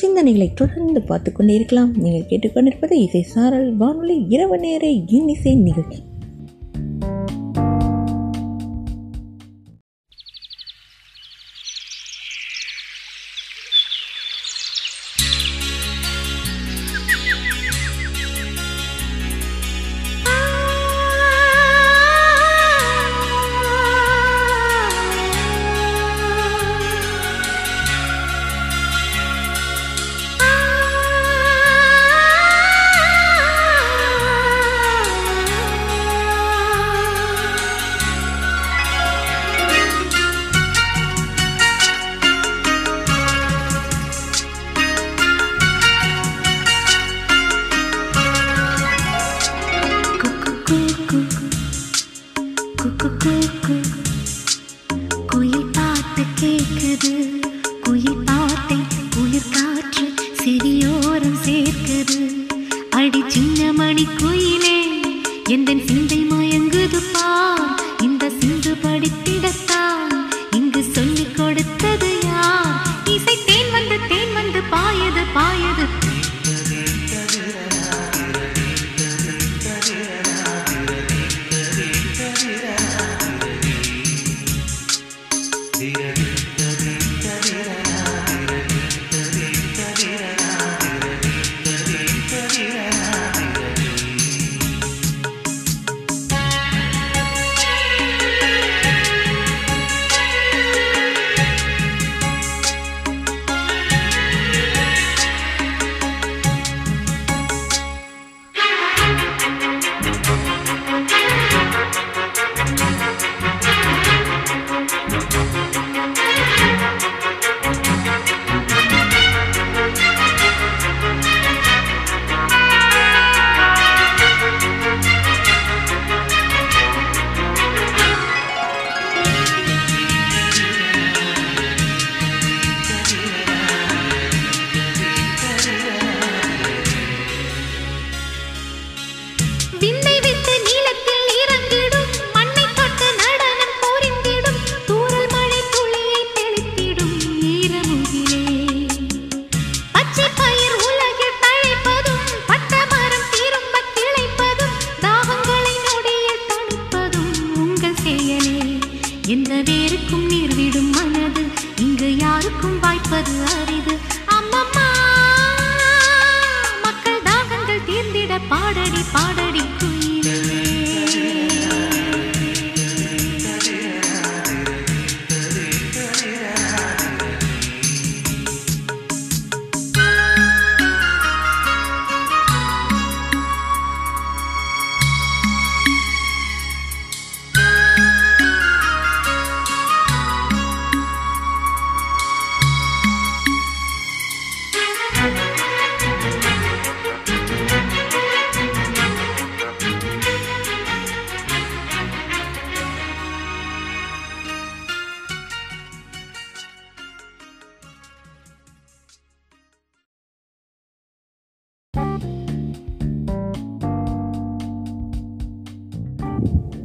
சிந்தனைகளை 0.01 0.53
தொடர்ந்து 0.53 1.01
பார்த்து 1.01 1.31
கொண்டே 1.31 1.53
இருக்கலாம். 1.53 1.93
நீங்கள் 1.97 2.27
கேட்டுக்கொண்டிருப்பது 2.29 2.91
இசை 2.91 3.21
சாரல் 3.21 3.75
வானொலி 3.75 4.25
இரவு 4.29 4.59
நேர 4.59 4.87
இன்னிசை 4.87 5.55
நிகழ்ச்சி. 5.55 6.03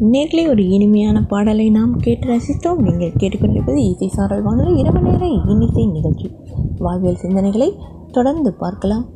நேர்களே 0.01 0.49
ஒரு 0.49 0.69
இனிமையான 0.69 1.25
பாடலை 1.25 1.71
நாம் 1.71 1.97
கேட்டு 1.97 2.29
ரசித்தோம். 2.29 2.77
நீங்கள் 2.77 3.13
கேட்டுக்கொண்டிருப்பது 3.13 3.77
இசை 3.77 4.09
சாரல் 4.09 4.43
வானொலி 4.43 4.79
இரவு 4.79 5.01
நேர 5.01 5.27
இனிசை 5.27 5.91
நிகழ்ச்சி. 5.91 6.31
வாழ்வியல் 6.79 7.19
சிந்தனைகளை 7.23 7.73
தொடர்ந்து 8.13 8.53
பார்க்கலாம். 8.53 9.07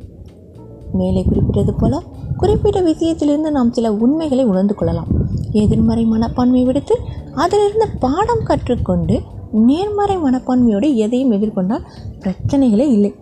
மேலே 0.93 1.23
குறிப்பிட்டது 1.23 1.73
போல 1.73 2.01
குறிப்பிட்ட 2.37 2.81
விஷயத்திலிருந்து 2.81 3.51
நாம் 3.51 3.73
சில 3.73 3.93
உண்மைகளை 3.93 4.45
உணர்ந்து 4.45 4.75
கொள்ளலாம். 4.75 5.07
எதிர்மறை 5.51 6.05
மனப்பான்மை 6.05 6.63
விடுத்து 6.63 6.95
அதிலிருந்து 7.35 7.87
பாடம் 7.99 8.43
கற்றுக்கொண்டு 8.43 9.19
நேர்மறை 9.51 10.17
மனப்பான்மையோடு 10.17 10.95
எதையும் 10.95 11.31
எதிர்கொண்டால் 11.31 11.85
பிரச்சனைகளே 12.19 12.87
இல்லை. 12.87 13.15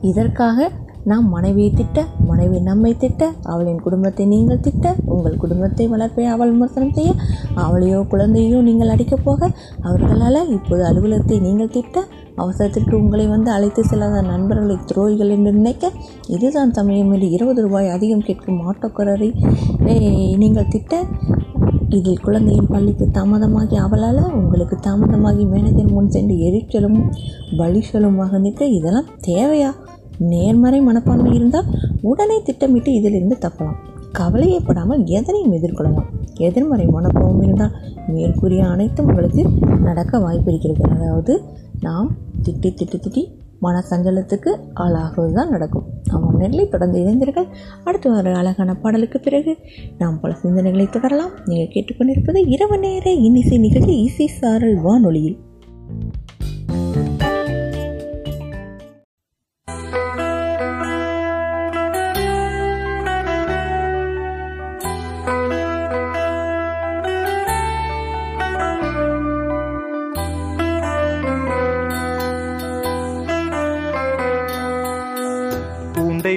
இதற்காக 0.00 0.70
நாம் 1.04 1.28
மனைவியை 1.28 1.70
திட்ட 1.72 1.98
மனைவி 2.24 2.58
நம்மை 2.60 2.96
திட்ட 2.96 3.22
அவளின் 3.42 3.80
குடும்பத்தை 3.80 4.24
நீங்கள் 4.26 4.60
திட்ட 4.60 4.94
உங்கள் 5.06 5.36
குடும்பத்தை 5.36 5.86
வளர்ப்பை 5.86 6.24
அவள் 6.24 6.50
விமர்சனம் 6.50 6.92
செய்ய 6.92 7.12
அவளையோ 7.56 8.00
குழந்தையோ 8.04 8.60
நீங்கள் 8.60 8.88
அடிக்கப் 8.88 9.24
போக 9.24 9.48
அவர்களால் 9.82 10.40
இப்போது 10.48 10.82
அலுவலகத்தை 10.84 11.38
நீங்கள் 11.40 11.68
திட்ட 11.68 11.96
அவசரத்திற்கு 12.36 12.94
உங்களை 12.96 13.26
வந்து 13.26 13.50
அழைத்து 13.50 13.82
செல்லாத 13.82 14.22
நண்பர்களை 14.22 14.76
துரோகிகள் 14.86 15.28
என்று 15.28 15.52
நினைக்க 15.52 15.90
இதுதான் 16.28 16.70
சமயம் 16.70 17.12
என்று 17.12 17.30
இருபது 17.30 17.62
ரூபாய் 17.62 17.88
அதிகம் 17.88 18.20
கேட்கும் 18.20 18.62
ஆட்டோக்காரரை 18.68 19.30
நீங்கள் 20.36 20.70
திட்ட 20.70 20.94
இதில் 21.88 22.22
குழந்தையின் 22.22 22.66
பள்ளிக்கு 22.66 23.06
தாமதமாகி 23.12 23.76
அவளால் 23.76 24.22
உங்களுக்கு 24.34 24.76
தாமதமாகி 24.86 25.44
மேனேஜர் 25.44 25.92
முன் 25.92 26.08
சென்று 26.08 26.36
எரிச்சலும் 26.40 26.98
வழிச்சலுமாக 27.58 28.38
நிற்க 28.38 28.64
இதெல்லாம் 28.70 29.10
தேவையா? 29.26 29.72
நேர்மறை 30.28 30.80
மனப்பான்மை 30.80 31.34
இருந்தால் 31.34 31.64
உடனே 32.00 32.42
திட்டமிட்டு 32.42 32.92
இதிலிருந்து 32.92 33.38
தப்பலாம். 33.40 33.78
கவலையப்படாமல் 34.18 35.04
எதனையும் 35.04 35.52
எதிர்கொள்ளலாம். 35.52 36.10
எதிர்மறை 36.36 36.86
மனப்பான்மை 36.86 37.44
இருந்தால் 37.44 37.76
மேற்கூறிய 38.08 38.66
அனைத்தும் 38.66 39.06
உங்களுக்கு 39.06 39.44
நடக்க 39.82 40.18
வாய்ப்பு 40.18 40.52
இருக்கிறது. 40.52 40.82
அதாவது 40.90 41.42
நாம் 41.80 42.10
திட்டி 42.42 42.70
திட்டி 42.70 42.96
திட்டி 42.96 43.22
மனசஞ்சலத்துக்கு 43.62 44.50
ஆளாகுவது 44.76 45.32
தான் 45.32 45.50
நடக்கும். 45.50 45.84
அவன் 46.10 46.36
நெல்லை 46.36 46.68
தொடர்ந்து 46.68 46.98
இணைந்தீர்கள் 47.00 47.46
அடுத்து 47.84 48.10
வர 48.10 48.36
அழகான 48.36 48.74
பாடலுக்கு 48.74 49.20
பிறகு 49.20 49.56
நாம் 49.98 50.20
பல 50.20 50.36
சிந்தனைகளை 50.42 50.90
தொடரலாம். 50.90 51.30
நீங்கள் 51.44 51.72
கேட்டுக்கொண்டிருப்பது 51.74 52.44
இரவு 52.46 52.78
நேர 52.78 53.12
இன்னிசை 53.12 53.58
நிகழ்ச்சி 53.58 54.02
இசை 54.02 54.26
சாரல் 54.26 54.76
வானொலியில். 54.80 55.38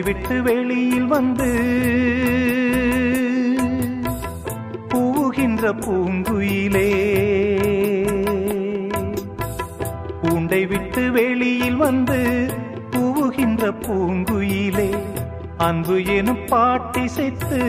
விட்டு 0.06 0.42
வெளியில் 0.42 1.06
வந்து 1.06 1.52
பூகின்ற 4.90 5.74
பூங்குயிலே. 5.74 6.90
பூண்டை 10.22 10.68
விட்டு 10.68 11.12
வெளியில் 11.12 11.76
வந்து 11.76 12.54
பூகின்ற 12.92 13.72
பூங்குயிலே. 13.72 14.90
அன்பு 15.58 16.04
எனும் 16.06 16.46
பாட்டிசைத்து 16.46 17.62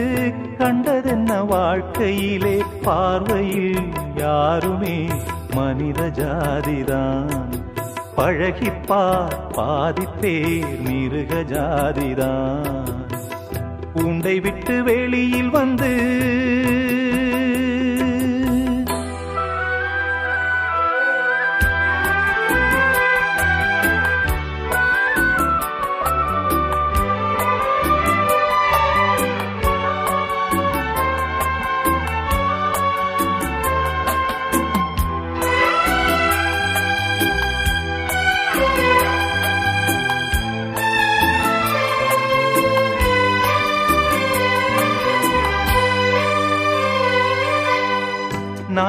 கண்டதென்ன 0.57 1.41
வாழ்க்கையிலே. 1.41 2.63
பார்வையில் 2.83 3.87
யாருமே 4.15 5.07
மனித 5.55 6.01
ஜாதிதான். 6.03 7.46
பழகிப்பார். 8.17 9.51
பாதிப்பேர் 9.51 10.81
மிருக 10.81 11.35
ஜாதிதான். 11.35 12.85
பூண்டை 13.95 14.41
விட்டு 14.41 14.83
வெளியில் 14.83 15.49
வந்து 15.49 15.91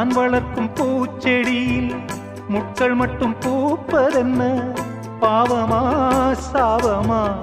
வளர்க்கும் 0.07 0.71
பூச்செடியில் 0.75 1.97
முட்கள் 2.49 2.95
மட்டும் 2.95 3.37
பூப்பதென்ன? 3.41 4.73
பாவமா 5.21 5.81
சாவமா 6.53 7.39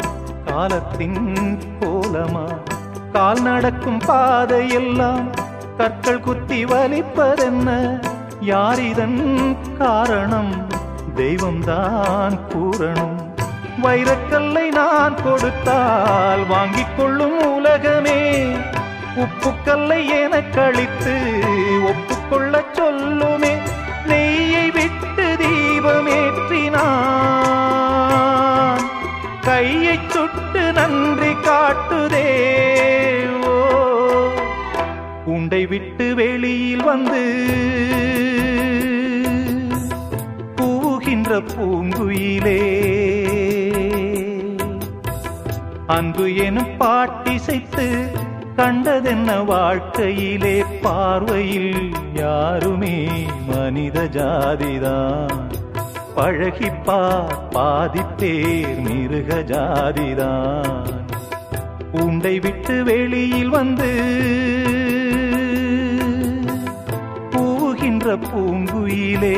காலத்தின் 0.45 1.59
கோலமா? 1.79 2.57
கால் 3.13 3.41
நடக்கும் 3.41 4.01
பாதையெல்லாம் 4.05 5.29
கற்கள் 5.77 6.19
குத்தி 6.19 6.65
வலிப்பதென்ன? 6.65 7.99
யார் 8.39 8.79
இதன் 8.79 9.57
காரணம்? 9.77 10.67
தெய்வம்தான் 11.15 12.39
கூறணும் 12.49 13.33
வைரக்கல்லை 13.83 14.71
நான் 14.71 15.15
கொடுத்தால் 15.23 16.47
வாங்கிக் 16.47 16.97
கொள்ளும் 16.97 17.55
உலகமே. 17.55 18.45
உப்புக்கல்லை 19.15 20.07
என 20.07 20.41
கழித்து 20.41 21.43
கொள்ள 22.29 22.63
சொல்லுமே 22.73 23.61
நெய்யை 24.05 24.71
விட்டு 24.71 25.37
தீபமேற்றினான். 25.41 26.85
கையை 29.41 29.99
சுட்டு 30.07 30.71
நன்றி 30.71 31.31
காட்டுதே 31.31 32.27
ஓ. 33.45 33.47
உண்டை 35.25 35.65
விட்டு 35.65 36.15
வெளியில் 36.15 36.83
வந்து 36.83 37.45
பூகின்ற 40.55 41.39
பூங்குயிலே. 41.39 42.61
அன்பு 45.87 46.35
எனும் 46.35 46.79
பாட்டிசைத்து 46.79 48.11
கண்டதென்ன 48.55 49.45
வாழ்க்கையிலே 49.45 50.63
பார்வையில் 50.81 51.95
யாருமே 52.15 53.11
மனித 53.47 54.03
ஜாதிதான். 54.03 55.49
பழகிப்பா 56.15 56.99
பாதிப்பேர் 57.49 58.81
மிருக 58.81 59.35
ஜாதிதான். 59.41 61.03
உண்டை 61.91 62.39
விட்டு 62.39 62.83
வெளியில் 62.83 63.49
வந்து 63.49 63.91
பூகின்ற 67.31 68.17
பூங்குயிலே 68.17 69.37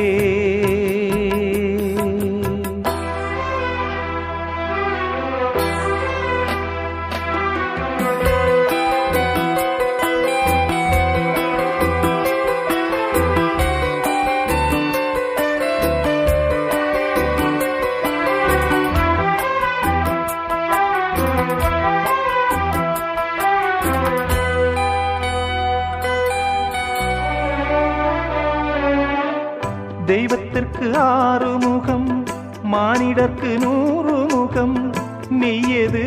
ஆறு 31.08 31.58
முகம் 31.58 32.26
மானிடர்க்கு 32.74 33.60
நூறு 33.60 34.26
முகம் 34.36 34.93
மெய்யது 35.41 36.04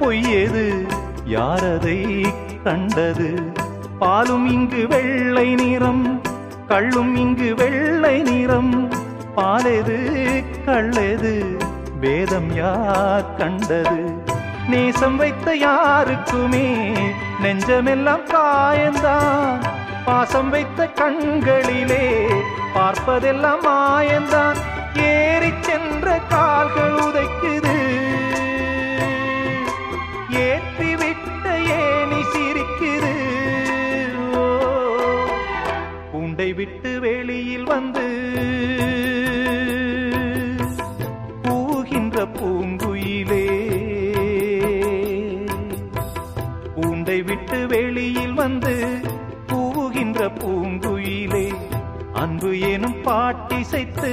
பொய்யது 0.00 0.86
யாரதை 1.28 2.26
கண்டது? 2.64 3.52
பாலும் 3.98 4.46
இங்கு 4.52 4.86
வெள்ளை 4.88 5.54
நிறம் 5.54 6.20
கள்ளும் 6.68 7.16
இங்கு 7.16 7.54
வெள்ளை 7.54 8.22
நிறம். 8.22 8.92
பாலெது 9.36 9.98
கள்ளெது 10.66 11.56
வேதம் 12.00 12.54
யார் 12.54 13.34
கண்டது? 13.36 13.98
நேசம் 14.68 15.16
வைத்த 15.16 15.54
யாருக்குமே 15.54 16.92
நெஞ்சமெல்லாம் 17.42 18.24
காயந்தான். 18.24 19.62
பாசம் 20.04 20.50
வைத்த 20.50 20.86
கண்களிலே 20.86 22.06
பார்ப்பதெல்லாம் 22.84 23.62
மாயந்தான் 23.64 24.56
ஏறி 25.02 25.52
சென்ற 25.60 26.18
கால்கள் 26.28 26.92
உதைக்குது. 26.92 27.74
ஏற்றிவிட்ட 30.30 31.46
ஏனி 31.78 32.20
சிரிக்குது. 32.32 33.12
ஓ, 34.34 34.44
பூண்டை 36.12 36.54
விட்டு 36.54 37.00
வெளியில் 37.00 37.64
வந்து 37.64 38.06
பூகின்ற 41.42 42.26
பூங்குயிலே. 42.26 43.46
பூண்டை 46.74 47.22
விட்டு 47.22 47.66
வெளியில் 47.66 48.34
வந்து 48.34 49.00
பூகின்ற 49.46 50.28
பூங்குயிலே. 50.28 51.72
அன்பு 52.14 52.58
எனும் 52.58 52.96
பாட்டிசைத்து 53.04 54.10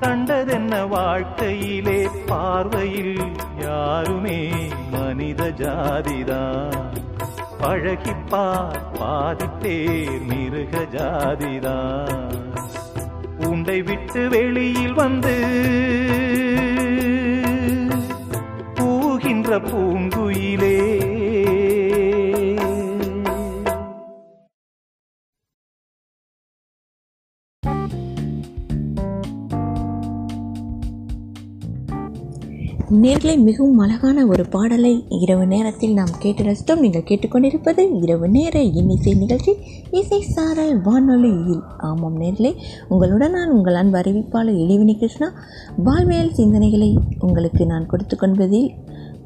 கண்டதென்ன 0.00 0.88
வாழ்க்கையிலே 0.88 2.08
பார்வையில் 2.26 3.18
யாருமே 3.60 4.50
மனித 4.90 5.42
ஜாதிதான். 5.48 6.92
பழகிப்பார் 7.60 8.80
பாதிப்பேர் 8.98 10.24
மிருக 10.26 10.86
ஜாதிதான். 10.92 12.36
உண்டை 13.46 13.82
விட்டு 13.82 14.28
வெளியில் 14.28 14.92
வந்து 14.92 15.36
பூகின்ற 18.74 19.58
பூங்குயிலே 19.58 20.78
நேர்களை 33.02 33.42
மிகவும் 33.42 33.78
அழகான 33.78 34.26
ஒரு 34.26 34.46
பாடலை 34.46 35.04
இரவு 35.08 35.46
நேரத்தில் 35.46 35.92
நாம் 35.92 36.14
கேட்டு 36.18 36.42
ரசித்தோம். 36.44 36.78
நீங்கள் 36.78 37.02
கேட்டுக்கொண்டிருப்பது 37.02 38.02
இரவு 38.02 38.28
நேர 38.28 38.62
இன்னிசை 38.62 39.14
நிகழ்ச்சி. 39.14 39.56
இசை 39.90 40.20
சாரல் 40.20 40.80
வானொலியில். 40.82 41.62
ஆமாம் 41.78 42.20
நேர்களை 42.20 42.54
உங்களுடன் 42.88 43.30
நான் 43.30 43.50
உங்கள் 43.50 43.74
அன்பு 43.74 43.98
அறிவிப்பாளர் 43.98 44.58
எளிவினி 44.58 44.94
கிருஷ்ணா. 44.94 45.32
வாழ்வியல் 45.76 46.34
சிந்தனைகளை 46.36 46.94
உங்களுக்கு 47.20 47.66
நான் 47.66 47.86
கொடுத்து 47.86 48.16
கொள்வதில் 48.16 48.70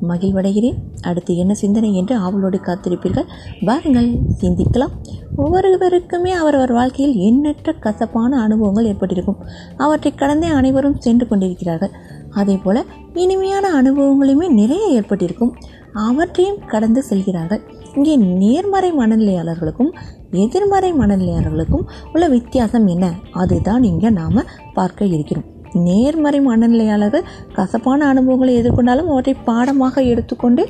மகிழ்வடைகிறேன். 0.08 0.76
அடுத்து 1.02 1.36
என்ன 1.36 1.54
சிந்தனை 1.54 1.94
என்று 1.94 2.16
ஆவலோடு 2.16 2.58
காத்திருப்பீர்கள். 2.58 3.26
வாருங்கள் 3.60 4.10
சிந்திக்கலாம். 4.40 4.94
ஒவ்வொருவருக்குமே 5.36 6.28
அவரவர் 6.28 6.72
வாழ்க்கையில் 6.72 7.16
எண்ணற்ற 7.16 7.72
கசப்பான 7.72 8.40
அனுபவங்கள் 8.40 8.84
ஏற்பட்டிருக்கும். 8.84 9.36
அவற்றை 9.76 10.14
கடந்தே 10.14 10.46
அனைவரும் 10.46 11.00
சென்று 11.00 11.28
கொண்டிருக்கிறார்கள். 11.28 11.90
அதே 12.30 12.58
போல் 12.64 12.86
இனிமையான 13.14 13.82
அனுபவங்களுமே 13.82 14.48
நிறைய 14.48 14.86
ஏற்பட்டிருக்கும். 14.86 15.54
அவற்றையும் 15.92 16.64
கடந்து 16.66 17.02
செல்கிறார்கள். 17.02 17.60
இங்கே 17.94 18.16
நேர்மறை 18.16 18.92
மனநிலையாளர்களுக்கும் 18.92 19.92
எதிர்மறை 20.30 20.92
மனநிலையாளர்களுக்கும் 20.92 21.84
உள்ள 22.12 22.28
வித்தியாசம் 22.28 22.86
என்ன? 22.86 23.12
அதுதான் 23.32 23.82
இங்கே 23.82 24.10
நாம் 24.10 24.44
பார்க்க 24.74 25.04
இருக்கிறோம். 25.04 25.44
நேர்மறை 25.72 26.40
மனநிலையாளர்கள் 26.40 27.24
கசப்பான 27.52 28.06
அனுபவங்களை 28.06 28.62
எதிர்கொண்டாலும் 28.62 29.10
அவற்றை 29.10 29.34
பாடமாக 29.44 30.02
எடுத்துக்கொண்டு 30.02 30.68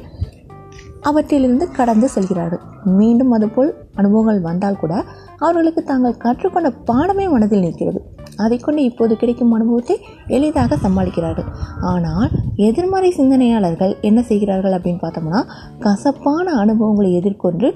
அவற்றிலிருந்து 1.00 1.70
கடந்து 1.70 2.08
செல்கிறார்கள் 2.08 2.62
மீண்டும் 2.98 3.30
அதுபோல் 3.30 3.70
அனுபவங்கள் 3.94 4.40
வந்தால் 4.40 4.78
கூட 4.78 5.04
அவர்களுக்கு 5.38 5.82
தாங்கள் 5.82 6.16
கற்றுக்கொண்ட 6.16 6.70
பாடமே 6.84 7.28
மனதில் 7.28 7.60
நிற்கிறது. 7.60 8.00
அதை 8.36 8.58
கொண்டு 8.58 8.82
இப்போது 8.82 9.16
கிடைக்கும் 9.16 9.52
அனுபவத்தை 9.52 9.96
எளிதாக 10.26 10.76
சமாளிக்கிறார்கள். 10.76 11.48
ஆனால் 11.80 12.28
எதிர்மறை 12.56 13.10
சிந்தனையாளர்கள் 13.10 13.94
என்ன 14.00 14.22
செய்கிறார்கள் 14.22 14.72
அப்படின்னு 14.72 15.02
பார்த்தோம்னா 15.02 15.42
கசப்பான 15.78 16.46
அனுபவங்களை 16.52 17.10
எதிர்கொண்டு 17.14 17.74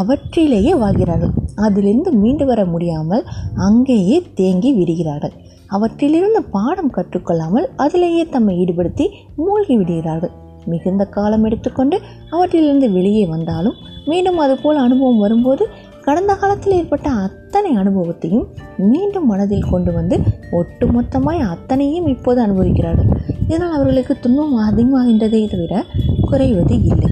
அவற்றிலேயே 0.00 0.72
வாழ்கிறார்கள். 0.78 1.32
அதிலிருந்து 1.54 2.12
மீண்டு 2.12 2.46
வர 2.46 2.64
முடியாமல் 2.64 3.24
அங்கேயே 3.54 4.18
தேங்கி 4.34 4.72
விடுகிறார்கள். 4.72 5.34
அவற்றிலிருந்து 5.66 6.42
பாடம் 6.42 6.94
கற்றுக்கொள்ளாமல் 6.96 7.66
அதிலேயே 7.76 8.28
தம்மை 8.28 8.54
ஈடுபடுத்தி 8.56 9.08
மூழ்கி 9.36 9.76
விடுகிறார்கள். 9.76 10.32
மிகுந்த 10.66 11.04
காலம் 11.04 11.44
எடுத்துக்கொண்டு 11.44 12.00
அவற்றிலிருந்து 12.30 12.92
வெளியே 12.92 13.26
வந்தாலும் 13.26 13.74
மீண்டும் 14.04 14.38
அதுபோல் 14.38 14.76
அனுபவம் 14.76 15.18
வரும்போது 15.18 15.66
கடந்த 16.02 16.34
காலத்தில் 16.34 16.72
ஏற்பட்ட 16.72 17.10
அத்தனை 17.10 17.74
அனுபவத்தையும் 17.74 18.46
மீண்டும் 18.76 19.26
மனதில் 19.26 19.70
கொண்டு 19.70 19.92
வந்து 19.92 20.20
ஒட்டுமொத்தமாய் 20.52 21.38
அத்தனையும் 21.38 22.06
இப்போது 22.06 22.42
அனுபவிக்கிறார்கள். 22.46 23.10
இதனால் 23.48 23.74
அவர்களுக்கு 23.74 24.16
துன்பம் 24.20 24.58
அதிகமாகின்றதே 24.58 25.50
தவிர 25.50 25.84
குறைவது 26.20 26.82
இல்லை. 26.82 27.08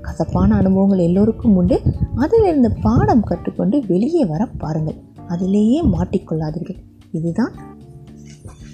கசப்பான 0.00 0.54
அனுபவங்கள் 0.54 0.98
எல்லோருக்கும் 0.98 1.56
உண்டு. 1.56 1.80
அதிலிருந்து 2.16 2.72
பாடம் 2.82 3.24
கற்றுக்கொண்டு 3.24 3.82
வெளியே 3.88 4.24
வர 4.24 4.46
பாருங்கள். 4.58 4.94
அதிலேயே 5.28 5.82
மாட்டிக்கொள்ளாதீர்கள். 5.84 6.78
இதுதான் 7.12 7.52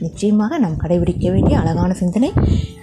நிச்சயமாக 0.03 0.59
நாம் 0.59 0.81
கடைபிடிக்க 0.83 1.33
வேண்டிய 1.33 1.59
அழகான 1.59 1.93
சிந்தனை. 1.93 2.33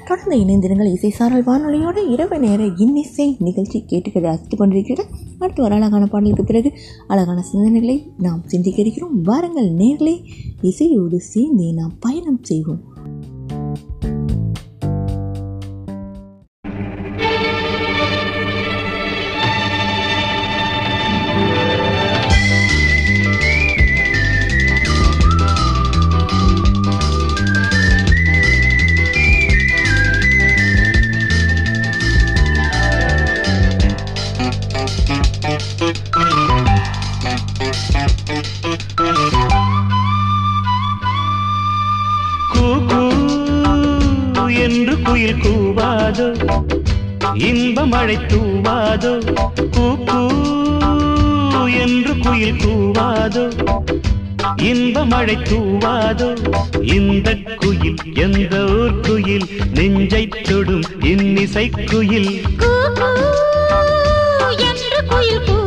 தொடர்ந்து 0.07 0.37
இணைந்திருங்கள் 0.37 0.91
இசை 0.91 1.09
சாரல் 1.09 1.45
வானொலியோடு 1.45 2.11
இரவு 2.11 2.39
நேர 2.39 2.63
இன்னிசை 2.77 3.35
நிகழ்ச்சி 3.39 3.83
கேட்டு 3.85 4.19
ரசித்துக் 4.19 4.59
கொண்டிருக்கிறது. 4.59 5.09
அடுத்து 5.39 5.63
ஒரு 5.63 5.73
அழகான 5.73 6.05
பாடலுக்கு 6.05 6.43
பிறகு 6.43 6.71
அழகான 7.07 7.43
சிந்தனைகளை 7.53 7.97
நாம் 8.17 8.41
சிந்திக்க 8.45 8.81
இருக்கிறோம். 8.81 9.21
வாருங்கள் 9.21 9.73
நேர்களை 9.73 10.21
இசையோடு 10.61 11.19
சேர்ந்தே 11.19 11.71
நாம் 11.71 11.93
பயணம் 11.99 12.39
செய்வோம். 12.41 12.81
மழை 47.99 48.17
தூவாதோ 48.17 49.11
கூ 49.71 49.85
என்று 51.71 52.17
குயில் 52.17 52.55
கூவாதோ? 52.55 53.43
இன்ப 54.61 55.05
மழை 55.05 55.37
தூவாதோ 55.37 56.29
இந்த 56.81 57.35
குயில் 57.55 57.95
எந்த 58.13 58.65
ஊர் 58.65 58.99
குயில்? 58.99 59.47
நெஞ்சை 59.73 60.27
தொடும் 60.27 60.81
இன்னிசை 60.99 61.69
குயில். 61.69 62.41
என்று 64.57 65.05
குயில் 65.07 65.58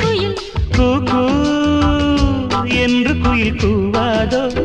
குயில் 0.00 0.38
கூ 0.76 1.22
என்று 2.74 3.14
குயில் 3.18 3.56
கூவாதோ 3.56 4.61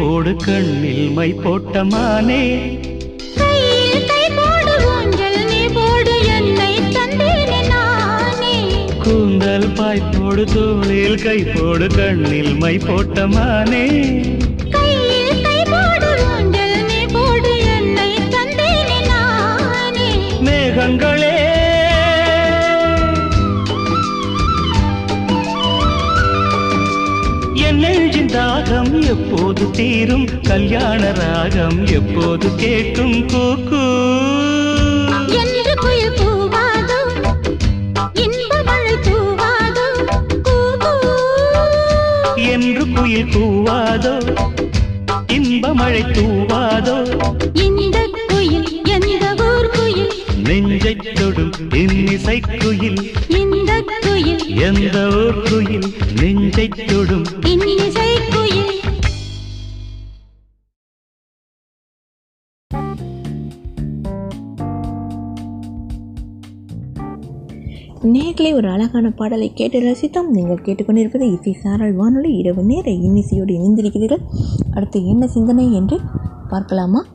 போடு 0.00 0.36
கண்ணில் 0.36 1.10
மை 1.10 1.32
போட்ட 1.32 1.84
மானே. 1.84 2.44
கூந்தல் 9.02 9.72
பாய் 9.72 10.02
போடு 10.12 10.44
தோளில் 10.44 11.22
கை 11.22 11.44
போடு 11.44 11.86
கண்ணில் 11.86 12.54
மை 12.54 12.78
போட்ட 12.78 13.26
மானே. 13.26 13.84
தாகம் 28.32 29.06
எப்போது 29.06 29.70
தீரும்? 29.70 30.28
கல்யாண 30.42 31.12
ராகம் 31.12 31.86
எப்போது 31.86 32.54
கேட்கும்? 32.54 33.26
கூக்கு. 33.26 33.78
என்று 42.36 42.88
குயில் 42.90 43.24
கூவாதோ? 43.24 44.38
இன்ப 45.28 45.74
மழை 45.74 46.02
தூவாதோ? 46.02 47.24
இந்த 47.52 48.10
குயில் 48.28 48.84
எந்த 48.84 49.34
ஊர் 49.38 49.70
குயில்? 49.70 50.12
நெஞ்சை 50.44 50.96
தொடும் 50.96 51.52
இன்னிசை 51.70 52.39
எந்த 54.54 55.06
ஒரு 55.06 55.42
குயில் 55.50 55.92
நெஞ்சை 56.20 56.68
தொடும். 56.68 57.24
நேர்களை 68.02 68.54
ஒரு 68.54 68.68
அழகான 68.68 69.10
பாடலை 69.10 69.52
கேட்டு 69.52 69.80
ரசித்தோம். 69.80 70.28
நீங்கள் 70.28 70.62
கேட்டுக்கொண்டிருப்பது 70.62 71.32
இசை 71.32 71.52
சாரல் 71.52 71.92
வானொலி. 71.92 72.36
இரவு 72.36 72.62
நேர 72.62 72.90
இன்னிசையோடு 72.90 73.52
இணைந்திருக்கிறீர்கள். 73.54 74.24
அடுத்து 74.74 75.06
என்ன 75.06 75.26
சிந்தனை 75.26 75.74
என்று 75.74 76.00
பார்க்கலாமா? 76.48 77.06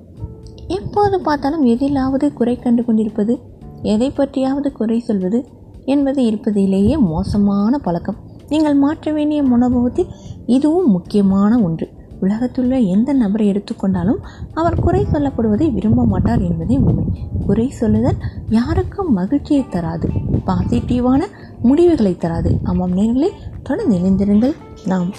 எப்போது 0.67 1.21
பார்த்தாலும் 1.21 1.63
எதிலாவது 1.63 2.33
குறை 2.33 2.59
கண்டு 2.59 2.85
கொண்டிருப்பது 2.85 3.39
எதை 3.81 4.11
பற்றியாவது 4.17 4.71
குறை 4.71 4.99
சொல்வது 4.99 5.63
என்பது 5.85 6.23
இருப்பதிலேயே 6.23 6.97
மோசமான 6.97 7.77
பழக்கம். 7.77 8.17
நீங்கள் 8.47 8.75
மாற்ற 8.75 9.11
வேண்டிய 9.11 9.43
மனோபாவத்தில் 9.43 10.07
இதுவும் 10.45 10.91
முக்கியமான 10.91 11.59
ஒன்று. 11.59 11.89
உலகத்துள்ள 12.21 12.85
எந்த 12.85 13.13
நபரை 13.13 13.51
எடுத்துக்கொண்டாலும் 13.51 14.17
அவர் 14.53 14.79
குறை 14.79 15.05
சொல்லப்படுவதை 15.11 15.73
விரும்ப 15.73 16.05
மாட்டார் 16.05 16.41
என்பதே 16.41 16.77
உண்மை. 16.77 17.05
குறை 17.45 17.69
சொல்லுதல் 17.69 18.15
யாருக்கும் 18.49 19.13
மகிழ்ச்சியை 19.13 19.65
தராது. 19.69 20.09
பாசிட்டிவான 20.45 21.21
முடிவுகளை 21.61 22.15
தராது. 22.15 22.59
ஆமாம் 22.63 22.97
நேர்களை 22.97 23.29
தொடர்ந்து 23.63 23.97
இணைந்திருங்கள். 23.97 24.53
நாம் 24.85 25.13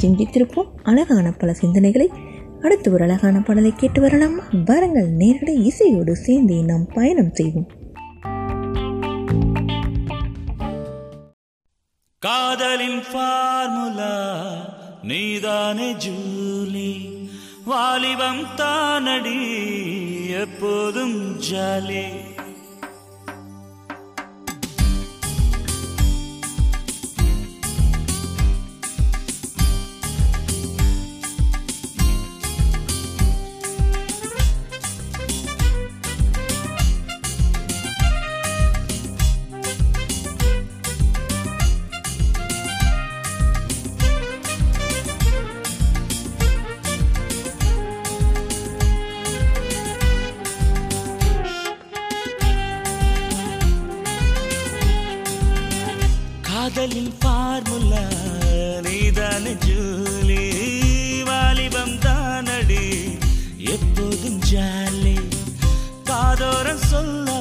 சிந்தித்திருப்போம். 0.00 0.68
அழகான 0.82 1.32
பல 1.32 1.54
சிந்தனைகளை. 1.60 2.06
அடுத்து 2.62 2.92
ஒரு 2.92 3.02
அழகான 3.02 3.42
பாடலை 3.42 3.72
கேட்டு 3.76 4.02
வரலாமா. 4.02 4.64
வாருங்கள் 4.64 5.16
நேர்களை 5.16 5.48
இசையோடு 5.48 6.16
சேர்ந்து 6.16 6.64
நாம் 6.64 6.86
பயணம் 6.94 7.32
செய்வோம். 7.32 7.80
காதலின் 12.22 13.02
ஃபார்முலா 13.12 14.44
நீதானே 15.02 15.92
ஜூலி. 15.92 17.08
வாலிபம் 17.64 18.46
தானடி 18.56 19.40
எப்போதும் 20.40 21.40
ஜாலி. 21.50 22.31
காதலின் 56.82 57.14
பார்முலா 57.24 58.04
நீதான 58.82 59.44
ஜூலி. 59.66 60.44
வாலிபம் 61.24 61.98
தானடி 61.98 63.18
எப்போதும் 63.58 64.40
ஜாலி. 64.52 65.14
காதோரம் 66.04 66.84
சொல்ல 66.84 67.31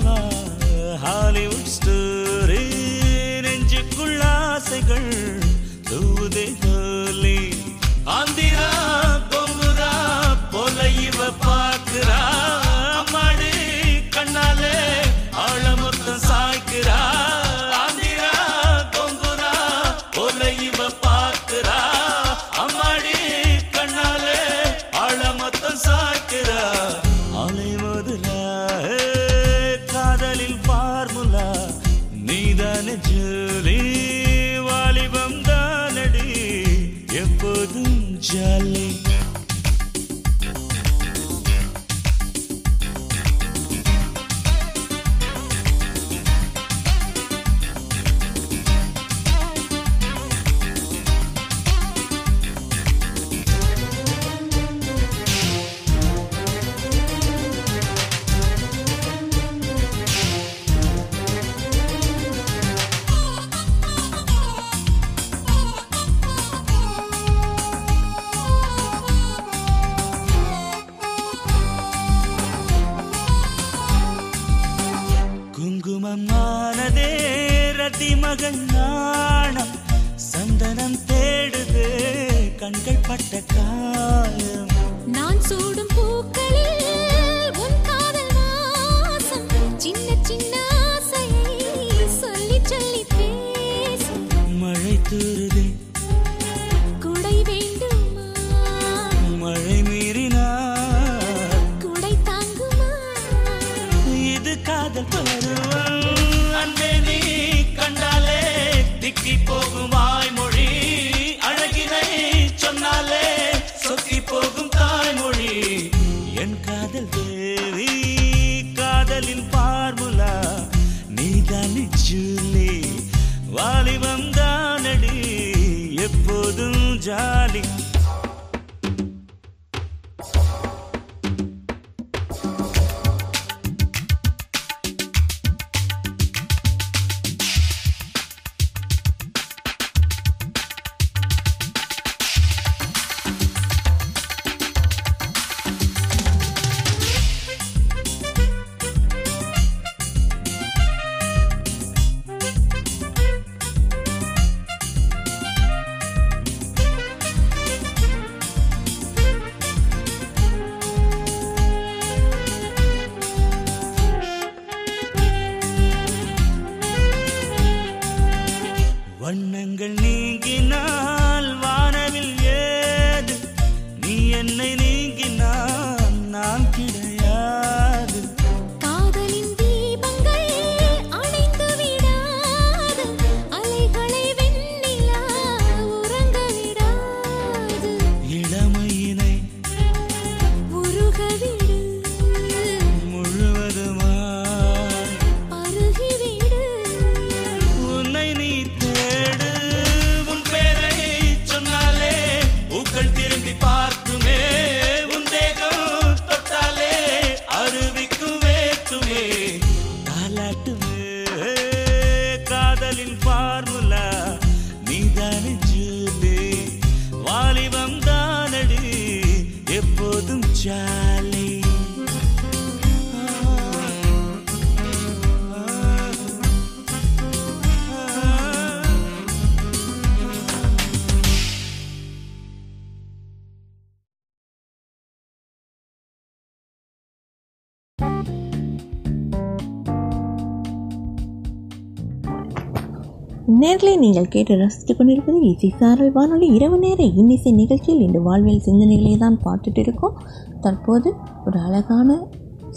நேர்களை 243.72 243.92
நீங்கள் 244.04 244.32
கேட்டு 244.32 244.54
ரசித்துக் 244.60 244.98
கொண்டிருப்பது 245.00 245.38
இசை 245.50 245.68
சாரல் 245.80 246.10
வானொலி. 246.16 246.48
இரவு 246.56 246.78
நேர 246.84 247.02
இன்னிசை 247.20 247.52
நிகழ்ச்சியில் 247.60 248.02
இன்று 248.06 248.20
வாழ்வியல் 248.26 248.66
சிந்தனைகளை 248.66 249.14
தான் 249.22 249.38
பார்த்துட்டு 249.46 249.82
இருக்கோம். 249.84 250.16
தற்போது 250.64 251.10
ஒரு 251.46 251.58
அழகான 251.68 252.18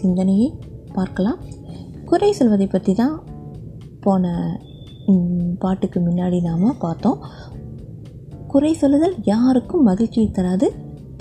சிந்தனையை 0.00 0.46
பார்க்கலாம். 0.98 1.40
குறை 2.10 2.30
சொல்வதை 2.38 2.68
பற்றி 2.74 2.94
தான் 3.00 3.16
போன 4.04 4.32
பாட்டுக்கு 5.64 6.00
முன்னாடி 6.06 6.40
நாம் 6.48 6.78
பார்த்தோம். 6.84 7.18
குறை 8.54 8.72
சொல்லுதல் 8.82 9.18
யாருக்கும் 9.32 9.86
மகிழ்ச்சியை 9.90 10.30
தராது 10.30 10.68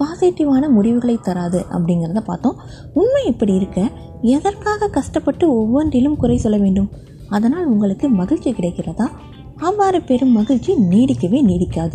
பாசிட்டிவான 0.01 0.63
முடிவுகளை 0.77 1.19
தராது 1.29 1.61
அப்படிங்கிறத 1.75 2.23
பார்த்தோம். 2.31 2.59
உண்மை 3.01 3.25
இப்படி 3.33 3.55
இருக்க 3.61 3.89
எதற்காக 4.37 4.93
கஷ்டப்பட்டு 4.99 5.47
ஒவ்வொன்றிலும் 5.59 6.21
குறை 6.23 6.39
சொல்ல 6.47 6.59
வேண்டும்? 6.65 6.91
அதனால் 7.37 7.69
உங்களுக்கு 7.75 8.07
மகிழ்ச்சி 8.21 8.51
கிடைக்கிறதா? 8.51 9.07
அவ்வாறு 9.57 10.01
பெறும் 10.01 10.31
மகிழ்ச்சி 10.31 10.73
நீடிக்கவே 10.73 11.41
நீடிக்காது. 11.45 11.93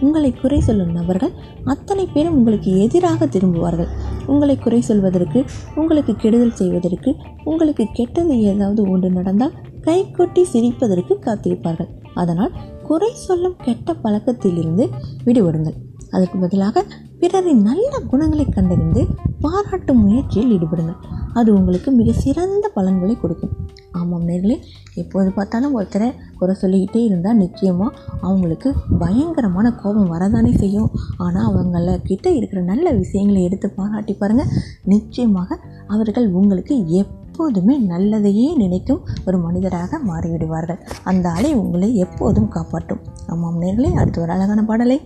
உங்களை 0.00 0.32
குறை 0.32 0.60
சொல்லும் 0.60 0.92
நபர்கள் 0.92 1.32
அத்தனை 1.64 2.06
பேரும் 2.06 2.36
உங்களுக்கு 2.36 2.78
எதிராக 2.78 3.26
திரும்புவார்கள். 3.26 3.88
உங்களை 4.26 4.58
குறை 4.58 4.80
சொல்வதற்கு 4.80 5.44
உங்களுக்கு 5.74 6.16
கெடுதல் 6.16 6.54
செய்வதற்கு 6.54 7.16
உங்களுக்கு 7.44 7.86
கெட்டது 7.92 8.40
ஏதாவது 8.40 8.90
ஒன்று 8.90 9.10
நடந்தால் 9.10 9.52
கைகொட்டி 9.80 10.42
சிரிப்பதற்கு 10.42 11.18
காத்திருப்பார்கள். 11.20 11.88
அதனால் 12.14 12.52
குறை 12.82 13.14
சொல்லும் 13.14 13.56
கெட்ட 13.64 13.94
பழக்கத்திலிருந்து 14.02 14.88
விடுபடுங்கள். 15.24 15.74
அதற்கு 16.10 16.38
பதிலாக 16.38 16.84
பிறரின் 17.18 17.62
நல்ல 17.62 17.98
குணங்களை 18.10 18.44
கண்டறிந்து 18.44 19.06
பாராட்டும் 19.40 20.04
முயற்சியில் 20.04 20.58
ஈடுபடுங்கள். 20.58 20.96
அது 21.34 21.54
உங்களுக்கு 21.54 21.90
மிக 21.90 22.12
சிறந்த 22.12 22.70
பலன்களை 22.74 23.16
கொடுக்கும். 23.20 23.50
ஆமாம் 23.92 24.28
நேர்களே 24.28 24.56
எப்போது 24.94 25.30
பார்த்தாலும் 25.30 25.80
ஒருத்தரை 25.80 26.08
குறை 26.38 26.54
சொல்லிக்கிட்டே 26.54 27.04
இருந்தால் 27.04 27.36
நிச்சயமாக 27.36 27.98
அவங்களுக்கு 28.20 28.74
பயங்கரமான 28.98 29.72
கோபம் 29.72 30.12
வரதானே 30.12 30.52
செய்யும். 30.58 30.90
ஆனால் 31.16 31.48
அவங்கள 31.50 31.96
கிட்டே 32.02 32.36
இருக்கிற 32.36 32.62
நல்ல 32.62 32.92
விஷயங்களை 32.92 33.42
எடுத்து 33.42 33.70
பாராட்டி 33.70 34.14
பாருங்கள் 34.14 34.52
நிச்சயமாக 34.84 35.58
அவர்கள் 35.86 36.28
உங்களுக்கு 36.32 36.88
எப்போதுமே 36.88 37.74
நல்லதையே 37.88 38.56
நினைக்கும் 38.56 39.04
ஒரு 39.26 39.38
மனிதராக 39.38 39.98
மாறிவிடுவார்கள். 40.06 40.80
அந்த 41.04 41.28
அலை 41.28 41.54
உங்களை 41.54 41.96
எப்போதும் 41.96 42.48
காப்பாற்றும். 42.48 43.04
ஆமாம் 43.26 43.60
நேர்களே 43.62 43.92
அடுத்து 43.94 44.20
ஒரு 44.20 44.32
அழகான 44.32 44.64
பாடலை 44.64 44.98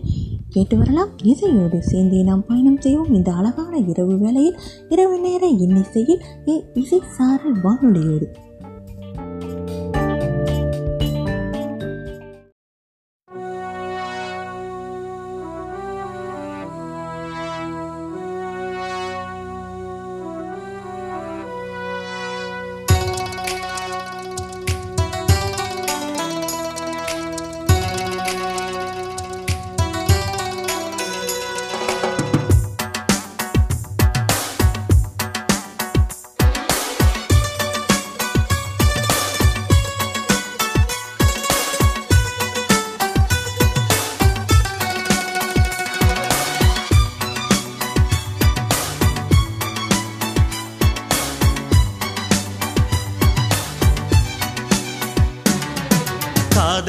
கேட்டு 0.49 0.79
வரலாம். 0.79 1.09
இசையோடு 1.23 1.83
சேர்ந்தே 1.83 2.23
நாம் 2.23 2.47
பயணம் 2.47 2.81
செய்வோம். 2.81 3.15
இந்த 3.15 3.33
அழகான 3.33 3.77
இரவு 3.77 4.17
வேளையில் 4.19 4.59
இரவு 4.89 5.21
நேர 5.21 5.47
இன்னிசையில் 5.47 6.23
இசை 6.75 7.01
சாரல் 7.17 7.57
வானொலியோடு. 7.63 8.29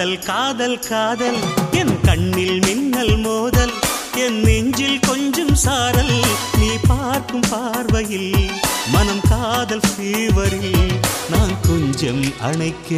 காதல் 0.05 0.19
காதல் 0.19 0.79
காதல். 0.79 1.37
என் 1.71 2.01
கண்ணில் 2.01 2.59
மின்னல் 2.59 3.17
மோதல். 3.17 3.71
என் 4.15 4.39
நெஞ்சில் 4.39 4.99
கொஞ்சம் 4.99 5.55
சாரல். 5.55 6.21
நீ 6.59 6.67
பார்க்கும் 6.87 7.43
பார்வையில் 7.49 8.51
மனம் 8.91 9.21
காதல் 9.29 9.79
சீவரில் 9.79 10.99
நான் 11.29 11.57
கொஞ்சம் 11.67 12.23
அணைக்க. 12.41 12.95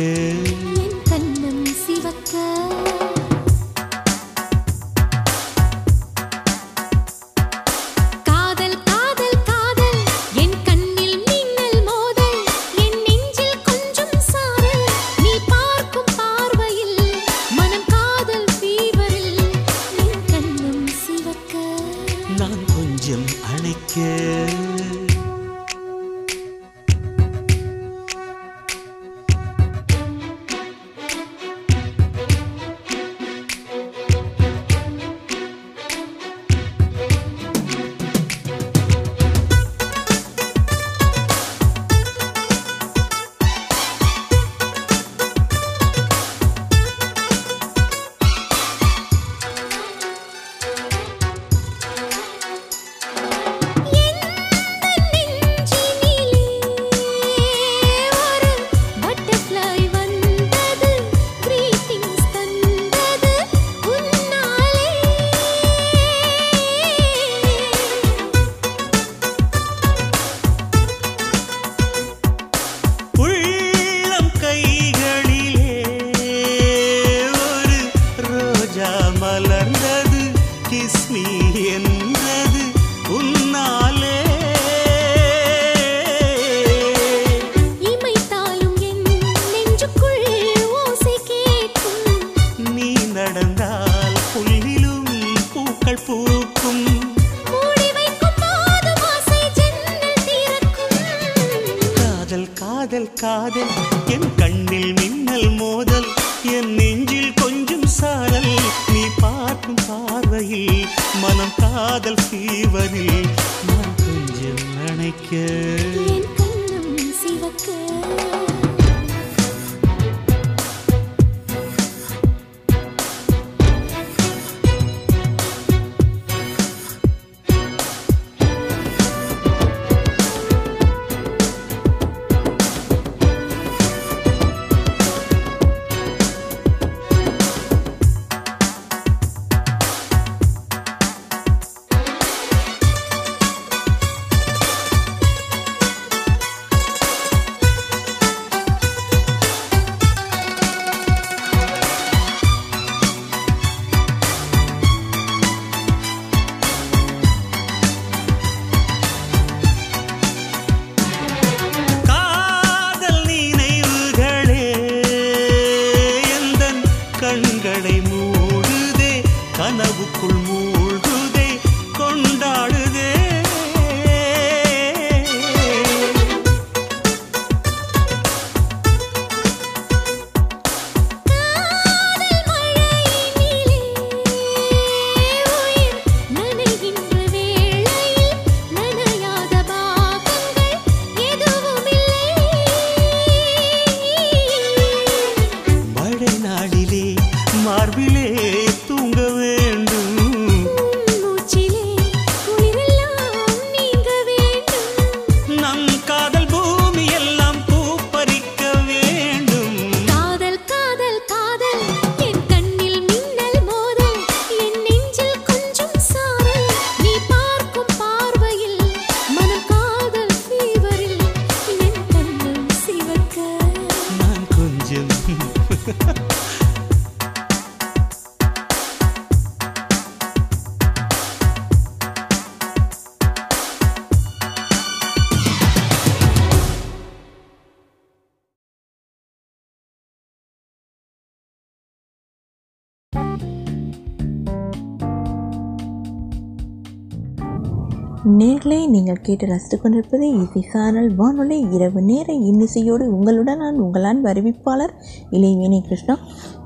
நேர்களே 248.48 248.88
நீங்கள் 248.88 249.22
கேட்டு 249.22 249.46
ரசித்துக் 249.46 249.82
கொண்டிருப்பது 249.82 250.42
இசை 250.42 250.62
சாரல் 250.62 251.16
வானொலி 251.16 251.66
இரவு 251.72 252.02
நேர 252.02 252.34
இன்னிசையோடு 252.34 253.04
உங்களுடன் 253.06 253.58
நான் 253.58 253.82
உங்களான் 253.82 254.04
அன்பு 254.04 254.92
இளைவேணி 255.32 255.82
கிருஷ்ணா. 255.82 256.18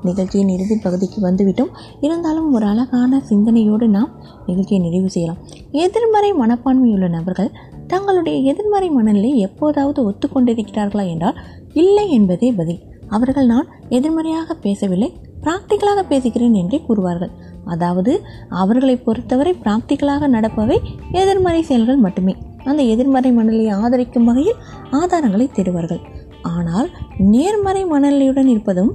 நிகழ்ச்சியின் 0.02 0.48
இறுதி 0.48 0.76
பகுதிக்கு 0.76 1.30
வந்துவிட்டோம். 1.30 1.68
இருந்தாலும் 2.00 2.52
ஒரு 2.52 2.66
அழகான 2.66 3.20
சிந்தனையோடு 3.20 3.88
நாம் 3.88 4.10
நிகழ்ச்சியை 4.46 4.82
நிறைவு 4.82 5.10
செய்யலாம். 5.10 5.40
எதிர்மறை 5.70 6.32
மனப்பான்மையுள்ள 6.32 7.08
நபர்கள் 7.08 7.50
தங்களுடைய 7.86 8.38
எதிர்மறை 8.38 8.90
மனநிலை 8.90 9.38
எப்போதாவது 9.38 10.10
ஒத்துக்கொண்டிருக்கிறார்களா 10.10 11.08
என்றால் 11.08 11.34
இல்லை 11.72 12.10
என்பதே 12.10 12.52
பதில். 12.52 12.91
அவர்கள் 13.16 13.50
நான் 13.54 13.70
எதிர்மறையாக 13.96 14.54
பேசவில்லை 14.64 15.08
பிராக்டிக்கலாக 15.44 16.00
பேசுகிறேன் 16.10 16.56
என்றே 16.60 16.78
கூறுவார்கள். 16.88 17.32
அதாவது 17.72 18.12
அவர்களை 18.62 18.96
பொறுத்தவரை 19.06 19.52
பிராக்டிக்கலாக 19.64 20.28
நடப்பவை 20.36 20.76
எதிர்மறை 21.20 21.62
செயல்கள் 21.70 22.04
மட்டுமே. 22.04 22.34
அந்த 22.70 22.82
எதிர்மறை 22.92 23.30
மனநிலையை 23.38 23.74
ஆதரிக்கும் 23.84 24.28
வகையில் 24.30 24.60
ஆதாரங்களை 25.00 25.46
தேடுவார்கள். 25.56 26.02
ஆனால் 26.54 26.88
நேர்மறை 27.32 27.82
மனநிலையுடன் 27.92 28.50
இருப்பதும் 28.54 28.92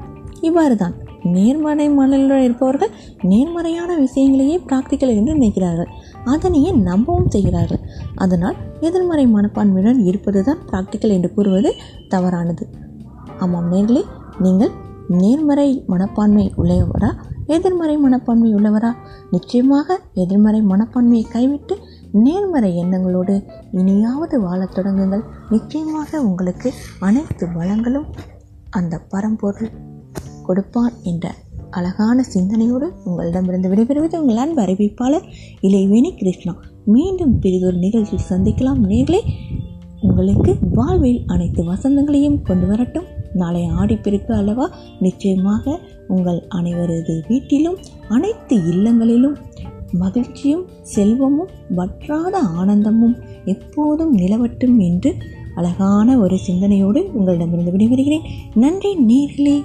இவ்வாறு 0.47 0.75
தான் 0.75 0.95
நேர்மறை 1.35 1.85
மனநிலையுடன் 1.99 2.45
இருப்பவர்கள் 2.47 2.91
நேர்மறையான 3.31 3.91
விஷயங்களையே 4.03 4.57
பிராக்டிக்கல் 4.69 5.15
என்று 5.19 5.31
நினைக்கிறார்கள். 5.37 5.89
அதனையே 6.33 6.71
நம்பவும் 6.89 7.31
செய்கிறார்கள். 7.35 7.81
அதனால் 8.15 8.57
எதிர்மறை 8.87 9.25
மனப்பான்மையுடன் 9.35 10.01
இருப்பது 10.09 10.41
தான் 10.49 10.61
பிராக்டிக்கல் 10.71 11.15
என்று 11.17 11.31
கூறுவது 11.37 11.71
தவறானது. 12.15 12.65
ஆமாம் 13.39 13.71
நேர்களே 13.71 14.03
நீங்கள் 14.39 14.71
நேர்மறை 15.07 15.83
மனப்பான்மை 15.87 16.53
உள்ளவரா 16.57 17.13
எதிர்மறை 17.47 17.97
மனப்பான்மை 17.97 18.55
உள்ளவரா? 18.55 18.93
நிச்சயமாக 19.31 19.99
எதிர்மறை 20.13 20.61
மனப்பான்மையை 20.61 21.23
கைவிட்டு 21.31 21.77
நேர்மறை 22.11 22.77
எண்ணங்களோடு 22.77 23.43
இனியாவது 23.71 24.41
வாழத் 24.41 24.77
தொடங்குங்கள். 24.77 25.23
நிச்சயமாக 25.49 26.21
உங்களுக்கு 26.21 26.73
அனைத்து 26.99 27.47
வளங்களும் 27.55 28.05
அந்த 28.69 28.97
பரம்பொருள் 28.97 29.69
கொடுப்பான் 30.45 30.91
என்ற 31.03 31.33
அழகான 31.69 32.23
சிந்தனையோடு 32.23 32.91
உங்களிடமிருந்து 33.03 33.69
விடைபெறுவது 33.69 34.17
உங்கள் 34.17 34.35
அன்பு 34.35 34.61
அறிவிப்பாளர் 34.61 35.23
இளைவேணி 35.61 36.15
கிருஷ்ணா. 36.15 36.55
மீண்டும் 36.85 37.39
பிரிதொரு 37.39 37.77
நிகழ்ச்சியில் 37.77 38.25
சந்திக்கலாம் 38.29 38.83
நேர்களே. 38.83 39.19
உங்களுக்கு 40.01 40.57
வாழ்வில் 40.73 41.23
அனைத்து 41.27 41.63
வசந்தங்களையும் 41.63 42.41
கொண்டு 42.41 42.67
வரட்டும். 42.67 43.15
நாளை 43.33 43.69
ஆடிப்பெருக்கு 43.69 44.33
அல்லவா? 44.33 44.69
நிச்சயமாக 44.99 45.79
உங்கள் 46.07 46.47
அனைவரது 46.55 47.21
வீட்டிலும் 47.27 47.77
அனைத்து 48.09 48.55
இல்லங்களிலும் 48.55 49.37
மகிழ்ச்சியும் 49.91 50.67
செல்வமும் 50.81 51.49
வற்றாத 51.69 52.37
ஆனந்தமும் 52.37 53.15
எப்போதும் 53.45 54.17
நிலவட்டும் 54.17 54.77
என்று 54.77 55.15
அழகான 55.55 56.17
ஒரு 56.17 56.37
சிந்தனையோடு 56.37 57.09
உங்களிடமிருந்து 57.13 57.71
விடைபெறுகிறேன். 57.71 58.23
நன்றி 58.53 58.97
நேர்களே 58.97 59.63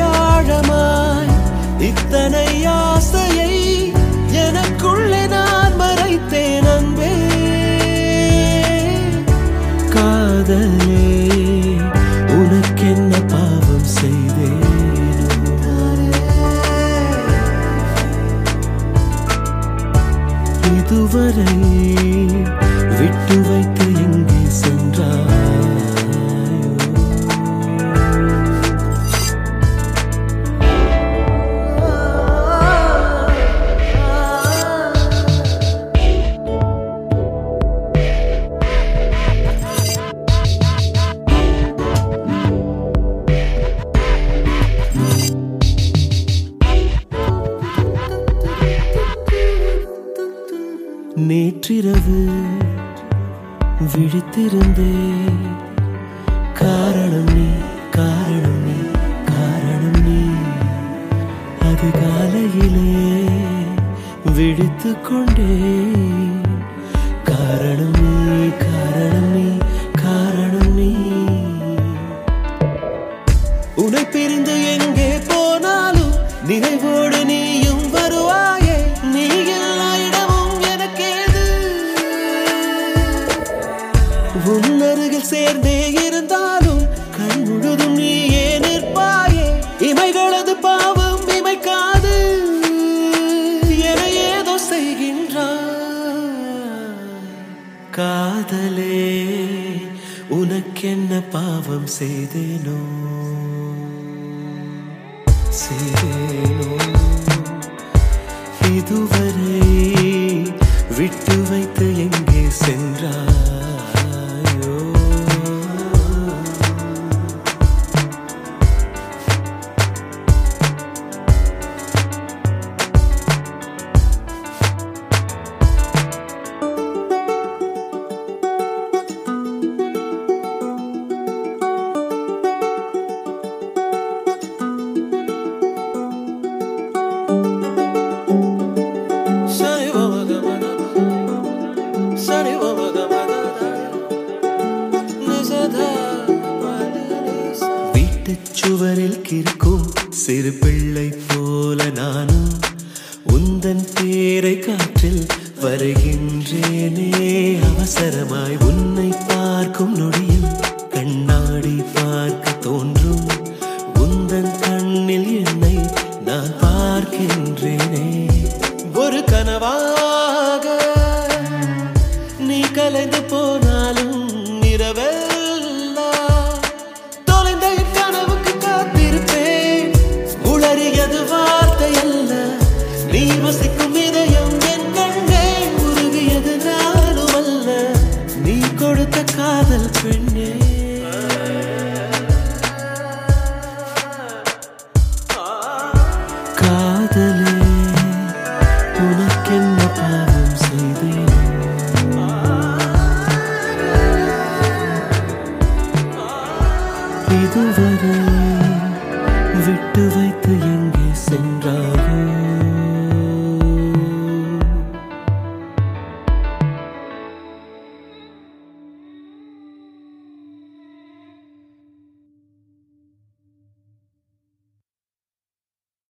ஆழமாய் 0.00 1.32
இத்தனை 1.78 2.48
ஆசையை 2.64 3.54
எனக்குள்ளே 4.44 5.28
நான் 5.28 5.80
மறைத்தேன் 5.80 6.68
அன்பே. 6.68 7.12
காதலே 9.88 11.06
உனக்கென்ன 12.30 13.20
பாவம் 13.28 13.88
செய்தேன்? 13.94 14.58
இதுவரை 20.70 21.46